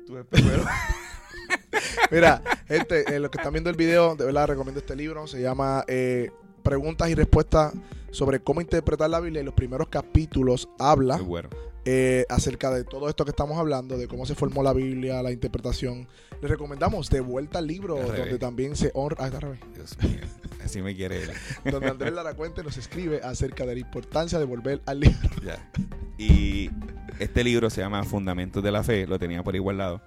tu 0.07 0.17
espejuelo. 0.19 0.65
Mira, 2.11 2.43
gente, 2.67 3.05
eh, 3.15 3.19
los 3.21 3.31
que 3.31 3.39
están 3.39 3.53
viendo 3.53 3.71
el 3.71 3.77
video, 3.77 4.15
de 4.17 4.25
verdad 4.25 4.47
recomiendo 4.49 4.81
este 4.81 4.97
libro. 4.97 5.27
Se 5.27 5.41
llama 5.41 5.85
eh, 5.89 6.31
Preguntas 6.63 7.09
y 7.11 7.15
Respuestas 7.15 7.73
sobre 8.11 8.41
cómo 8.41 8.61
interpretar 8.61 9.11
la 9.11 9.21
Biblia. 9.21 9.43
Y 9.43 9.45
los 9.45 9.55
primeros 9.55 9.89
capítulos 9.89 10.69
habla 10.79 11.17
bueno. 11.19 11.49
eh, 11.85 12.25
acerca 12.29 12.71
de 12.71 12.85
todo 12.85 13.09
esto 13.09 13.25
que 13.25 13.31
estamos 13.31 13.59
hablando, 13.59 13.97
de 13.99 14.09
cómo 14.09 14.27
se 14.27 14.35
formó 14.35 14.63
la 14.63 14.73
Biblia, 14.73 15.23
la 15.23 15.33
interpretación. 15.33 16.09
Les 16.41 16.51
recomendamos 16.51 17.11
de 17.11 17.21
vuelta 17.21 17.59
al 17.59 17.67
libro, 17.67 17.97
Al 17.97 18.03
revés. 18.05 18.19
donde 18.21 18.39
también 18.39 18.77
se 18.77 18.91
honra. 18.95 19.17
Ah, 19.21 19.27
está 19.27 19.37
al 19.39 19.43
revés. 19.43 19.61
Dios 19.75 19.99
mío, 20.03 20.21
así 20.65 20.81
me 20.83 20.95
quiere 20.95 21.25
él. 21.25 21.31
Donde 21.73 21.89
Andrés 21.91 22.13
Lara 22.13 22.35
Cuente 22.35 22.63
nos 22.63 22.77
escribe 22.77 23.21
acerca 23.25 23.67
de 23.67 23.75
la 23.75 23.81
importancia 23.81 24.39
de 24.39 24.45
volver 24.45 24.81
al 24.87 25.01
libro. 25.01 25.31
Ya. 25.45 25.69
Y 26.17 26.71
este 27.19 27.43
libro 27.43 27.71
se 27.71 27.81
llama 27.81 28.05
Fundamentos 28.05 28.63
de 28.63 28.71
la 28.71 28.83
Fe, 28.85 29.07
lo 29.07 29.19
tenía 29.19 29.43
por 29.43 29.57
igual 29.57 29.79
lado. 29.79 30.01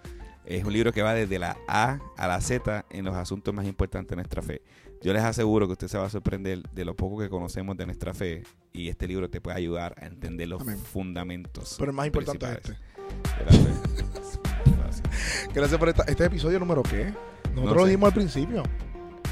Es 0.46 0.64
un 0.64 0.74
libro 0.74 0.92
que 0.92 1.02
va 1.02 1.14
desde 1.14 1.40
la 1.40 1.58
A 1.68 2.00
a 2.18 2.28
la 2.28 2.42
Z 2.42 2.86
en 2.90 3.06
los 3.06 3.16
asuntos 3.16 3.54
más 3.54 3.66
importantes 3.66 4.10
de 4.10 4.16
nuestra 4.18 4.42
fe. 4.42 4.62
Yo 5.02 5.14
les 5.14 5.24
aseguro 5.24 5.68
que 5.68 5.74
usted 5.74 5.88
se 5.88 5.98
va 5.98 6.06
a 6.06 6.10
sorprender 6.10 6.62
de 6.72 6.86
lo 6.86 6.96
poco 6.96 7.20
que 7.20 7.30
conocemos 7.30 7.76
de 7.78 7.86
nuestra 7.86 8.14
fe 8.14 8.44
y 8.74 8.90
este 8.90 9.08
libro 9.08 9.30
te 9.30 9.42
puede 9.42 9.58
ayudar 9.58 9.96
a 10.02 10.06
entender 10.06 10.48
los 10.48 10.62
Amén. 10.62 10.78
fundamentos. 10.78 11.76
Pero 11.80 11.92
el 11.92 11.98
más 11.98 12.08
importante 12.08 12.46
es 12.46 12.52
este. 12.58 12.78
Gracias 15.54 15.80
por 15.80 15.90
esta, 15.90 16.04
este 16.04 16.26
episodio 16.26 16.60
número 16.60 16.84
qué. 16.84 17.06
Nosotros 17.54 17.66
No 17.66 17.74
lo 17.74 17.82
sé. 17.82 17.86
dijimos 17.88 18.08
al 18.08 18.14
principio. 18.14 18.64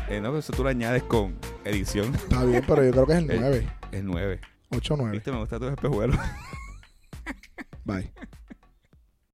Eh, 0.10 0.20
no, 0.22 0.38
eso 0.38 0.52
tú 0.54 0.64
lo 0.64 0.70
añades 0.70 1.04
con 1.04 1.36
edición. 1.64 2.14
Está 2.16 2.44
bien, 2.46 2.64
pero 2.68 2.84
yo 2.84 2.92
creo 2.92 3.06
que 3.06 3.14
es 3.14 3.20
el 3.20 3.32
El- 3.32 3.40
9. 3.42 3.68
Es 3.92 4.04
9. 4.04 4.40
8 4.72 4.96
9. 4.98 5.12
¿Viste? 5.14 5.32
Me 5.32 5.40
gusta 5.40 5.60
tu 5.60 5.68
espejuelo. 5.68 6.18
Bye. 7.86 8.12